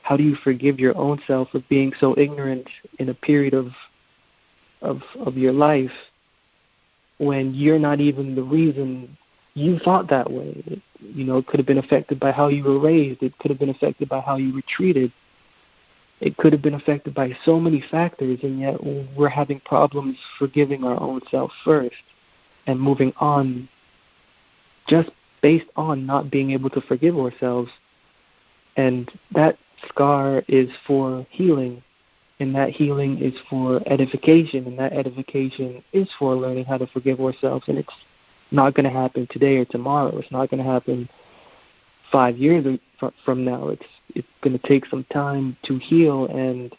how 0.09 0.17
do 0.17 0.23
you 0.23 0.37
forgive 0.37 0.81
your 0.81 0.97
own 0.97 1.21
self 1.27 1.53
of 1.53 1.69
being 1.69 1.93
so 2.01 2.15
ignorant 2.17 2.67
in 2.99 3.11
a 3.11 3.15
period 3.15 3.53
of 3.53 3.67
of 4.81 5.03
of 5.27 5.37
your 5.37 5.53
life 5.53 5.93
when 7.19 7.53
you're 7.53 7.79
not 7.79 8.01
even 8.01 8.35
the 8.35 8.43
reason 8.43 9.19
you 9.53 9.79
thought 9.81 10.09
that 10.09 10.31
way. 10.31 10.63
It, 10.67 10.81
you 11.01 11.25
know, 11.25 11.37
it 11.37 11.47
could 11.47 11.61
have 11.61 11.67
been 11.67 11.79
affected 11.79 12.19
by 12.19 12.33
how 12.33 12.49
you 12.49 12.65
were 12.65 12.79
raised. 12.79 13.23
It 13.23 13.37
could 13.39 13.51
have 13.51 13.59
been 13.59 13.69
affected 13.69 14.09
by 14.09 14.21
how 14.21 14.37
you 14.37 14.55
were 14.55 14.63
treated. 14.67 15.13
It 16.21 16.39
could 16.39 16.53
have 16.53 16.63
been 16.63 16.75
affected 16.75 17.13
by 17.13 17.37
so 17.45 17.61
many 17.61 17.85
factors, 17.91 18.39
and 18.43 18.59
yet 18.61 18.83
we're 19.15 19.29
having 19.29 19.61
problems 19.61 20.17
forgiving 20.39 20.85
our 20.85 20.99
own 20.99 21.21
self 21.31 21.53
first 21.65 22.05
and 22.67 22.81
moving 22.81 23.13
on 23.19 23.69
just 24.89 25.11
based 25.43 25.69
on 25.77 26.07
not 26.07 26.31
being 26.31 26.53
able 26.53 26.71
to 26.71 26.81
forgive 26.81 27.19
ourselves. 27.19 27.71
And 28.77 29.11
that 29.33 29.59
scar 29.89 30.43
is 30.49 30.69
for 30.87 31.27
healing, 31.31 31.83
and 32.41 32.55
that 32.55 32.71
healing 32.71 33.19
is 33.23 33.35
for 33.49 33.83
edification, 33.87 34.67
and 34.67 34.79
that 34.79 34.93
edification 34.93 35.83
is 35.93 36.09
for 36.19 36.35
learning 36.35 36.65
how 36.65 36.79
to 36.79 36.87
forgive 36.89 37.21
ourselves. 37.21 37.65
And 37.69 37.79
it's 37.79 37.95
not 38.51 38.75
going 38.75 38.85
to 38.85 38.91
happen 38.91 39.27
today 39.31 39.57
or 39.57 39.65
tomorrow. 39.65 40.17
It's 40.19 40.33
not 40.33 40.51
going 40.51 40.63
to 40.63 40.71
happen 40.71 41.09
five 42.11 42.37
years 42.39 42.79
from 43.25 43.45
now. 43.45 43.69
It's 43.69 43.87
it's 44.15 44.29
going 44.43 44.59
to 44.59 44.67
take 44.67 44.87
some 44.87 45.05
time 45.13 45.57
to 45.65 45.79
heal, 45.79 46.27
and 46.27 46.75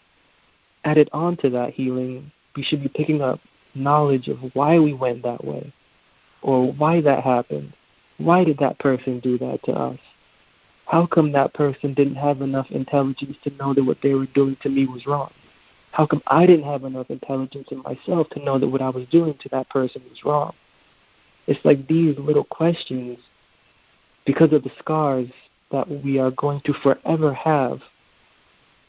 added 0.83 1.09
on 1.13 1.37
to 1.37 1.49
that 1.51 1.73
healing, 1.73 2.31
we 2.55 2.63
should 2.63 2.81
be 2.81 2.89
picking 2.89 3.21
up 3.21 3.39
knowledge 3.75 4.27
of 4.27 4.39
why 4.53 4.79
we 4.79 4.93
went 4.93 5.23
that 5.23 5.43
way, 5.43 5.71
or 6.41 6.71
why 6.73 7.01
that 7.01 7.23
happened. 7.23 7.73
Why 8.17 8.43
did 8.43 8.57
that 8.59 8.79
person 8.79 9.19
do 9.19 9.37
that 9.37 9.63
to 9.65 9.71
us? 9.71 9.99
How 10.89 11.05
come 11.05 11.31
that 11.33 11.53
person 11.53 11.93
didn't 11.93 12.15
have 12.15 12.41
enough 12.41 12.65
intelligence 12.71 13.37
to 13.43 13.51
know 13.57 13.75
that 13.75 13.83
what 13.83 13.99
they 14.01 14.15
were 14.15 14.25
doing 14.25 14.57
to 14.63 14.69
me 14.69 14.87
was 14.87 15.05
wrong? 15.05 15.29
How 15.91 16.07
come 16.07 16.23
I 16.25 16.47
didn't 16.47 16.65
have 16.65 16.83
enough 16.83 17.11
intelligence 17.11 17.67
in 17.69 17.83
myself 17.83 18.27
to 18.31 18.43
know 18.43 18.57
that 18.57 18.67
what 18.67 18.81
I 18.81 18.89
was 18.89 19.05
doing 19.11 19.35
to 19.39 19.49
that 19.49 19.69
person 19.69 20.01
was 20.09 20.25
wrong? 20.25 20.53
It's 21.45 21.63
like 21.63 21.87
these 21.87 22.17
little 22.17 22.43
questions, 22.43 23.19
because 24.25 24.51
of 24.51 24.63
the 24.63 24.71
scars 24.79 25.27
that 25.71 25.87
we 26.03 26.17
are 26.17 26.31
going 26.31 26.59
to 26.61 26.73
forever 26.81 27.35
have, 27.35 27.81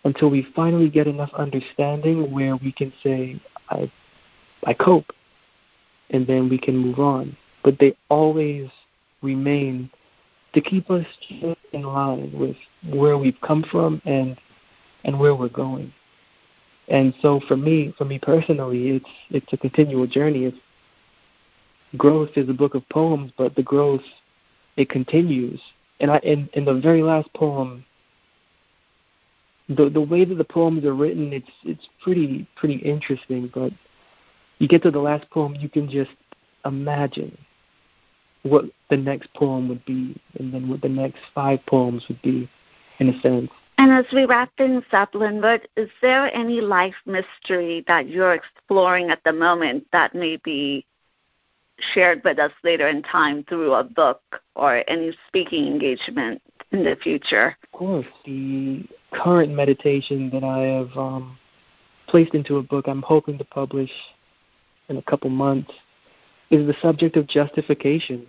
until 0.05 0.31
we 0.31 0.47
finally 0.57 0.89
get 0.89 1.07
enough 1.07 1.35
understanding 1.35 2.33
where 2.33 2.57
we 2.57 2.73
can 2.73 2.95
say, 3.03 3.39
I, 3.69 3.93
I 4.65 4.73
cope, 4.73 5.13
and 6.09 6.27
then 6.27 6.49
we 6.49 6.57
can 6.57 6.79
move 6.79 6.99
on. 6.99 7.37
But 7.63 7.79
they 7.79 7.95
always 8.09 8.71
remain 9.21 9.91
to 10.53 10.61
keep 10.61 10.91
us 10.91 11.07
in 11.73 11.83
line 11.83 12.33
with 12.33 12.57
where 12.93 13.17
we've 13.19 13.41
come 13.43 13.65
from 13.71 14.01
and 14.05 14.37
and 15.05 15.19
where 15.19 15.35
we're 15.35 15.49
going. 15.49 15.93
And 16.89 17.15
so 17.23 17.41
for 17.47 17.57
me, 17.57 17.95
for 17.97 18.05
me 18.05 18.19
personally, 18.19 18.91
it's 18.91 19.11
it's 19.31 19.53
a 19.53 19.57
continual 19.57 20.07
journey. 20.07 20.45
It's 20.45 20.59
growth 21.97 22.31
is 22.37 22.49
a 22.49 22.55
book 22.55 22.75
of 22.75 22.89
poems, 22.89 23.33
but 23.37 23.55
the 23.55 23.63
growth 23.63 24.03
it 24.77 24.89
continues. 24.89 25.61
And 26.01 26.11
I 26.11 26.19
in, 26.19 26.49
in 26.55 26.65
the 26.65 26.75
very 26.75 27.03
last 27.03 27.33
poem, 27.35 27.85
the 29.69 29.89
the 29.89 30.01
way 30.01 30.25
that 30.25 30.35
the 30.35 30.45
poems 30.45 30.85
are 30.85 30.95
written, 30.95 31.33
it's 31.33 31.51
it's 31.65 31.89
pretty 32.03 32.49
pretty 32.57 32.77
interesting. 32.77 33.51
But 33.55 33.73
you 34.59 34.67
get 34.67 34.83
to 34.83 34.91
the 34.91 34.99
last 34.99 35.31
poem, 35.31 35.55
you 35.55 35.69
can 35.69 35.89
just 35.89 36.11
imagine 36.65 37.37
what 38.43 38.65
the 38.89 38.97
next 38.97 39.33
poem 39.35 39.69
would 39.69 39.85
be, 39.85 40.21
and 40.39 40.53
then 40.53 40.69
what 40.69 40.81
the 40.81 40.89
next 40.89 41.21
five 41.35 41.65
poems 41.67 42.05
would 42.09 42.21
be, 42.23 42.49
in 42.99 43.09
a 43.09 43.21
sense. 43.21 43.51
And 43.79 43.93
as 43.93 44.05
we 44.13 44.27
wrap 44.27 44.51
things 44.59 44.85
up, 44.93 45.15
Linwood, 45.15 45.67
is 45.77 45.89
there 46.03 46.35
any 46.35 46.61
life 46.61 46.95
mystery 47.07 47.85
that 47.87 48.09
you're 48.09 48.35
exploring 48.35 49.11
at 49.11 49.25
the 49.25 49.33
moment 49.33 49.87
that 49.93 50.15
may 50.15 50.37
be 50.45 50.85
shared 51.95 52.23
with 52.25 52.39
us 52.39 52.53
later 52.63 52.89
in 52.89 53.03
time 53.03 53.45
through 53.49 53.73
a 53.73 53.85
book 53.85 54.21
or 54.55 54.85
any 54.89 55.17
speaking 55.27 55.67
engagement 55.67 56.43
in 56.73 56.85
the 56.85 56.97
future? 56.97 57.57
Of 57.63 57.73
course. 57.73 58.07
The 58.27 58.85
current 59.13 59.53
meditation 59.53 60.31
that 60.31 60.45
I 60.45 60.59
have 60.59 60.97
um, 60.97 61.39
placed 62.07 62.35
into 62.35 62.57
a 62.57 62.63
book 62.63 62.87
I'm 62.87 63.03
hoping 63.03 63.39
to 63.39 63.45
publish 63.45 63.91
in 64.89 64.99
a 64.99 65.03
couple 65.03 65.31
months 65.31 65.73
is 66.51 66.67
the 66.67 66.75
subject 66.83 67.17
of 67.17 67.27
justification. 67.27 68.27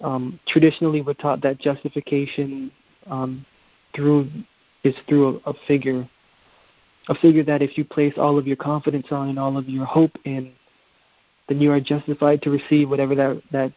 Um, 0.00 0.38
traditionally, 0.46 1.02
we're 1.02 1.14
taught 1.14 1.42
that 1.42 1.58
justification 1.58 2.70
um, 3.10 3.44
through 3.94 4.30
is 4.84 4.94
through 5.08 5.40
a, 5.44 5.50
a 5.50 5.54
figure, 5.66 6.08
a 7.08 7.14
figure 7.16 7.42
that 7.44 7.62
if 7.62 7.76
you 7.76 7.84
place 7.84 8.14
all 8.16 8.38
of 8.38 8.46
your 8.46 8.56
confidence 8.56 9.06
on 9.10 9.28
and 9.28 9.38
all 9.38 9.56
of 9.56 9.68
your 9.68 9.84
hope 9.84 10.16
in, 10.24 10.52
then 11.48 11.60
you 11.60 11.72
are 11.72 11.80
justified 11.80 12.42
to 12.42 12.50
receive 12.50 12.88
whatever 12.88 13.14
that 13.14 13.42
that 13.52 13.72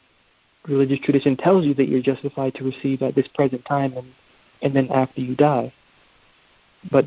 religious 0.68 1.00
tradition 1.00 1.38
tells 1.38 1.66
you 1.66 1.74
that 1.74 1.88
you're 1.88 2.02
justified 2.02 2.54
to 2.54 2.64
receive 2.64 3.02
at 3.02 3.16
this 3.16 3.28
present 3.34 3.64
time 3.66 3.94
and 3.98 4.08
and 4.62 4.76
then 4.76 4.90
after 4.92 5.22
you 5.22 5.36
die. 5.36 5.72
But 6.92 7.06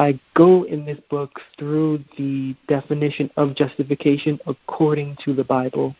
I 0.00 0.18
go 0.34 0.62
in 0.62 0.86
this 0.86 0.98
book 1.10 1.38
through 1.58 2.02
the 2.16 2.56
definition 2.68 3.30
of 3.36 3.54
justification 3.54 4.40
according 4.46 5.18
to 5.26 5.34
the 5.34 5.44
Bible. 5.44 5.94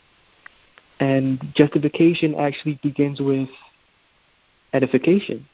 And 1.00 1.38
justification 1.54 2.34
actually 2.34 2.80
begins 2.82 3.20
with 3.20 3.50
edification. 4.72 5.46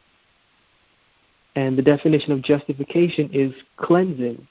And 1.56 1.76
the 1.76 1.82
definition 1.82 2.30
of 2.30 2.40
justification 2.42 3.30
is 3.32 3.52
cleansing 3.78 4.46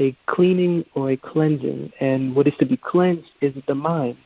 a 0.00 0.16
cleaning 0.26 0.84
or 0.94 1.12
a 1.12 1.16
cleansing. 1.16 1.92
And 2.00 2.34
what 2.34 2.48
is 2.48 2.54
to 2.58 2.66
be 2.66 2.76
cleansed 2.76 3.30
is 3.40 3.54
the 3.68 3.74
mind, 3.74 4.16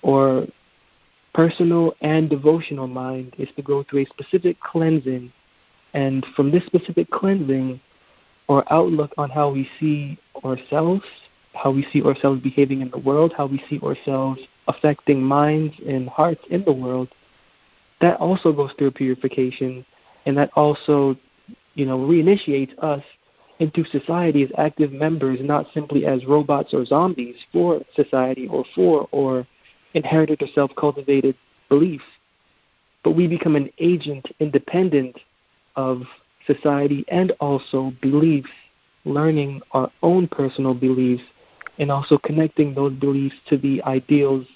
or 0.00 0.46
personal 1.34 1.94
and 2.00 2.30
devotional 2.30 2.86
mind 2.86 3.34
is 3.36 3.48
to 3.56 3.62
go 3.62 3.82
through 3.82 4.04
a 4.04 4.06
specific 4.06 4.58
cleansing. 4.60 5.30
And 5.92 6.24
from 6.34 6.50
this 6.50 6.64
specific 6.64 7.10
cleansing, 7.10 7.80
or 8.50 8.64
outlook 8.72 9.12
on 9.16 9.30
how 9.30 9.48
we 9.48 9.70
see 9.78 10.18
ourselves, 10.44 11.04
how 11.54 11.70
we 11.70 11.86
see 11.92 12.02
ourselves 12.02 12.40
behaving 12.40 12.80
in 12.80 12.90
the 12.90 12.98
world, 12.98 13.32
how 13.36 13.46
we 13.46 13.62
see 13.70 13.78
ourselves 13.78 14.40
affecting 14.66 15.22
minds 15.22 15.72
and 15.86 16.08
hearts 16.08 16.42
in 16.50 16.64
the 16.64 16.72
world, 16.72 17.06
that 18.00 18.16
also 18.16 18.52
goes 18.52 18.72
through 18.76 18.90
purification, 18.90 19.86
and 20.26 20.36
that 20.36 20.50
also, 20.56 21.16
you 21.74 21.86
know, 21.86 21.96
reinitiates 21.98 22.76
us 22.80 23.04
into 23.60 23.84
society 23.84 24.42
as 24.42 24.50
active 24.58 24.90
members, 24.90 25.38
not 25.40 25.64
simply 25.72 26.04
as 26.04 26.24
robots 26.26 26.74
or 26.74 26.84
zombies 26.84 27.36
for 27.52 27.80
society 27.94 28.48
or 28.48 28.64
for 28.74 29.06
or 29.12 29.46
inherited 29.94 30.42
or 30.42 30.48
self 30.56 30.72
cultivated 30.74 31.36
beliefs. 31.68 32.02
But 33.04 33.12
we 33.12 33.28
become 33.28 33.54
an 33.54 33.70
agent 33.78 34.26
independent 34.40 35.16
of 35.76 36.02
society 36.52 37.04
and 37.08 37.32
also 37.40 37.92
beliefs, 38.00 38.50
learning 39.04 39.60
our 39.72 39.90
own 40.02 40.28
personal 40.28 40.74
beliefs, 40.74 41.22
and 41.78 41.90
also 41.90 42.18
connecting 42.18 42.74
those 42.74 42.92
beliefs 42.94 43.36
to 43.48 43.56
the 43.56 43.82
ideals 43.84 44.46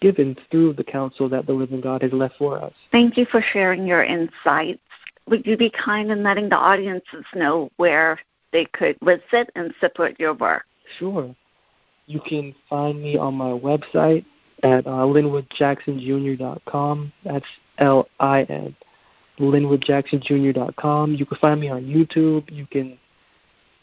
given 0.00 0.36
through 0.50 0.74
the 0.74 0.84
counsel 0.84 1.28
that 1.28 1.46
the 1.46 1.52
living 1.52 1.80
God 1.80 2.02
has 2.02 2.12
left 2.12 2.34
for 2.38 2.62
us. 2.62 2.72
Thank 2.92 3.16
you 3.16 3.26
for 3.30 3.40
sharing 3.40 3.86
your 3.86 4.04
insights 4.04 4.80
would 5.28 5.46
you 5.46 5.56
be 5.56 5.70
kind 5.70 6.10
in 6.10 6.22
letting 6.22 6.48
the 6.48 6.56
audiences 6.56 7.24
know 7.34 7.70
where 7.76 8.18
they 8.52 8.64
could 8.66 8.96
visit 9.02 9.50
and 9.54 9.72
support 9.80 10.18
your 10.18 10.34
work? 10.34 10.64
Sure. 10.98 11.32
You 12.06 12.20
can 12.20 12.54
find 12.70 13.02
me 13.02 13.18
on 13.18 13.34
my 13.34 13.50
website 13.50 14.24
at 14.62 14.86
uh, 14.86 14.90
linwoodjacksonjr.com. 14.90 17.12
That's 17.24 17.44
L 17.78 18.08
I 18.20 18.44
N. 18.44 18.76
linwoodjacksonjr.com. 19.38 21.14
You 21.14 21.26
can 21.26 21.36
find 21.38 21.60
me 21.60 21.68
on 21.68 21.84
YouTube. 21.84 22.50
You 22.50 22.66
can 22.66 22.98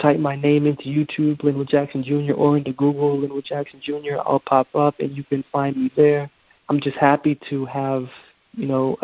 type 0.01 0.19
my 0.19 0.35
name 0.35 0.65
into 0.65 0.83
YouTube, 0.83 1.43
Linwood 1.43 1.69
Jackson 1.69 2.03
Jr., 2.03 2.33
or 2.33 2.57
into 2.57 2.73
Google, 2.73 3.19
Linwood 3.19 3.45
Jackson 3.45 3.79
Jr. 3.81 4.17
I'll 4.25 4.41
pop 4.45 4.67
up 4.75 4.99
and 4.99 5.15
you 5.15 5.23
can 5.23 5.43
find 5.51 5.77
me 5.77 5.91
there. 5.95 6.29
I'm 6.69 6.79
just 6.79 6.97
happy 6.97 7.39
to 7.49 7.65
have, 7.65 8.07
you 8.53 8.67
know, 8.67 8.97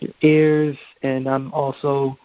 your 0.00 0.12
ears, 0.22 0.76
and 1.02 1.28
I'm 1.28 1.52
also 1.52 2.16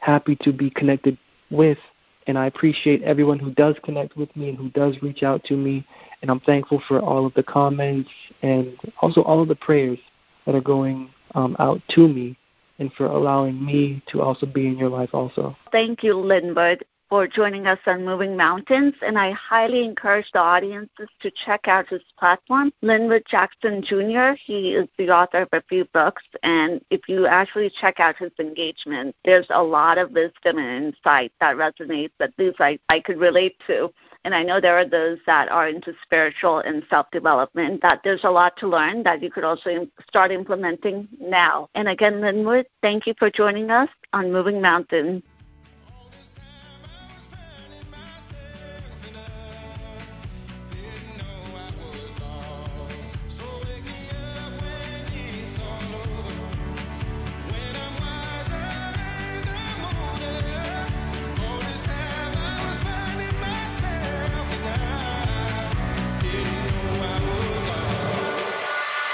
happy 0.00 0.36
to 0.42 0.52
be 0.52 0.70
connected 0.70 1.16
with. 1.50 1.78
And 2.26 2.38
I 2.38 2.46
appreciate 2.46 3.02
everyone 3.02 3.38
who 3.38 3.50
does 3.52 3.76
connect 3.84 4.16
with 4.16 4.34
me 4.36 4.48
and 4.48 4.58
who 4.58 4.70
does 4.70 5.00
reach 5.02 5.22
out 5.22 5.44
to 5.44 5.56
me. 5.56 5.84
And 6.20 6.30
I'm 6.30 6.40
thankful 6.40 6.82
for 6.86 7.00
all 7.00 7.26
of 7.26 7.34
the 7.34 7.42
comments 7.42 8.10
and 8.42 8.76
also 9.00 9.22
all 9.22 9.42
of 9.42 9.48
the 9.48 9.56
prayers 9.56 9.98
that 10.46 10.54
are 10.54 10.60
going 10.60 11.10
um, 11.34 11.56
out 11.58 11.80
to 11.90 12.06
me 12.06 12.36
and 12.78 12.92
for 12.94 13.06
allowing 13.06 13.64
me 13.64 14.02
to 14.08 14.22
also 14.22 14.46
be 14.46 14.66
in 14.66 14.78
your 14.78 14.88
life 14.88 15.10
also. 15.12 15.56
Thank 15.70 16.02
you, 16.02 16.14
Linwood 16.14 16.84
for 17.12 17.28
joining 17.28 17.66
us 17.66 17.78
on 17.84 18.06
Moving 18.06 18.34
Mountains, 18.34 18.94
and 19.02 19.18
I 19.18 19.32
highly 19.32 19.84
encourage 19.84 20.24
the 20.32 20.38
audiences 20.38 21.10
to 21.20 21.30
check 21.44 21.68
out 21.68 21.86
his 21.88 22.00
platform, 22.18 22.72
Linwood 22.80 23.24
Jackson 23.30 23.82
Jr. 23.82 24.32
He 24.42 24.72
is 24.72 24.88
the 24.96 25.10
author 25.10 25.42
of 25.42 25.48
a 25.52 25.60
few 25.68 25.84
books, 25.92 26.22
and 26.42 26.80
if 26.88 27.02
you 27.08 27.26
actually 27.26 27.70
check 27.78 28.00
out 28.00 28.16
his 28.16 28.32
engagement, 28.40 29.14
there's 29.26 29.46
a 29.50 29.62
lot 29.62 29.98
of 29.98 30.12
wisdom 30.12 30.56
and 30.56 30.86
insight 30.86 31.32
that 31.38 31.56
resonates 31.56 32.12
that 32.18 32.32
these 32.38 32.54
I, 32.58 32.78
I 32.88 33.00
could 33.00 33.18
relate 33.18 33.56
to. 33.66 33.92
And 34.24 34.34
I 34.34 34.42
know 34.42 34.60
there 34.60 34.78
are 34.78 34.88
those 34.88 35.18
that 35.26 35.48
are 35.48 35.68
into 35.68 35.92
spiritual 36.02 36.58
and 36.58 36.82
self 36.88 37.10
development, 37.10 37.82
that 37.82 38.00
there's 38.04 38.24
a 38.24 38.30
lot 38.30 38.56
to 38.58 38.68
learn 38.68 39.02
that 39.02 39.22
you 39.22 39.30
could 39.30 39.44
also 39.44 39.86
start 40.06 40.30
implementing 40.30 41.08
now. 41.20 41.68
And 41.74 41.88
again, 41.88 42.20
Linwood, 42.20 42.66
thank 42.82 43.06
you 43.06 43.14
for 43.18 43.30
joining 43.30 43.70
us 43.70 43.88
on 44.12 44.32
Moving 44.32 44.60
Mountains. 44.60 45.22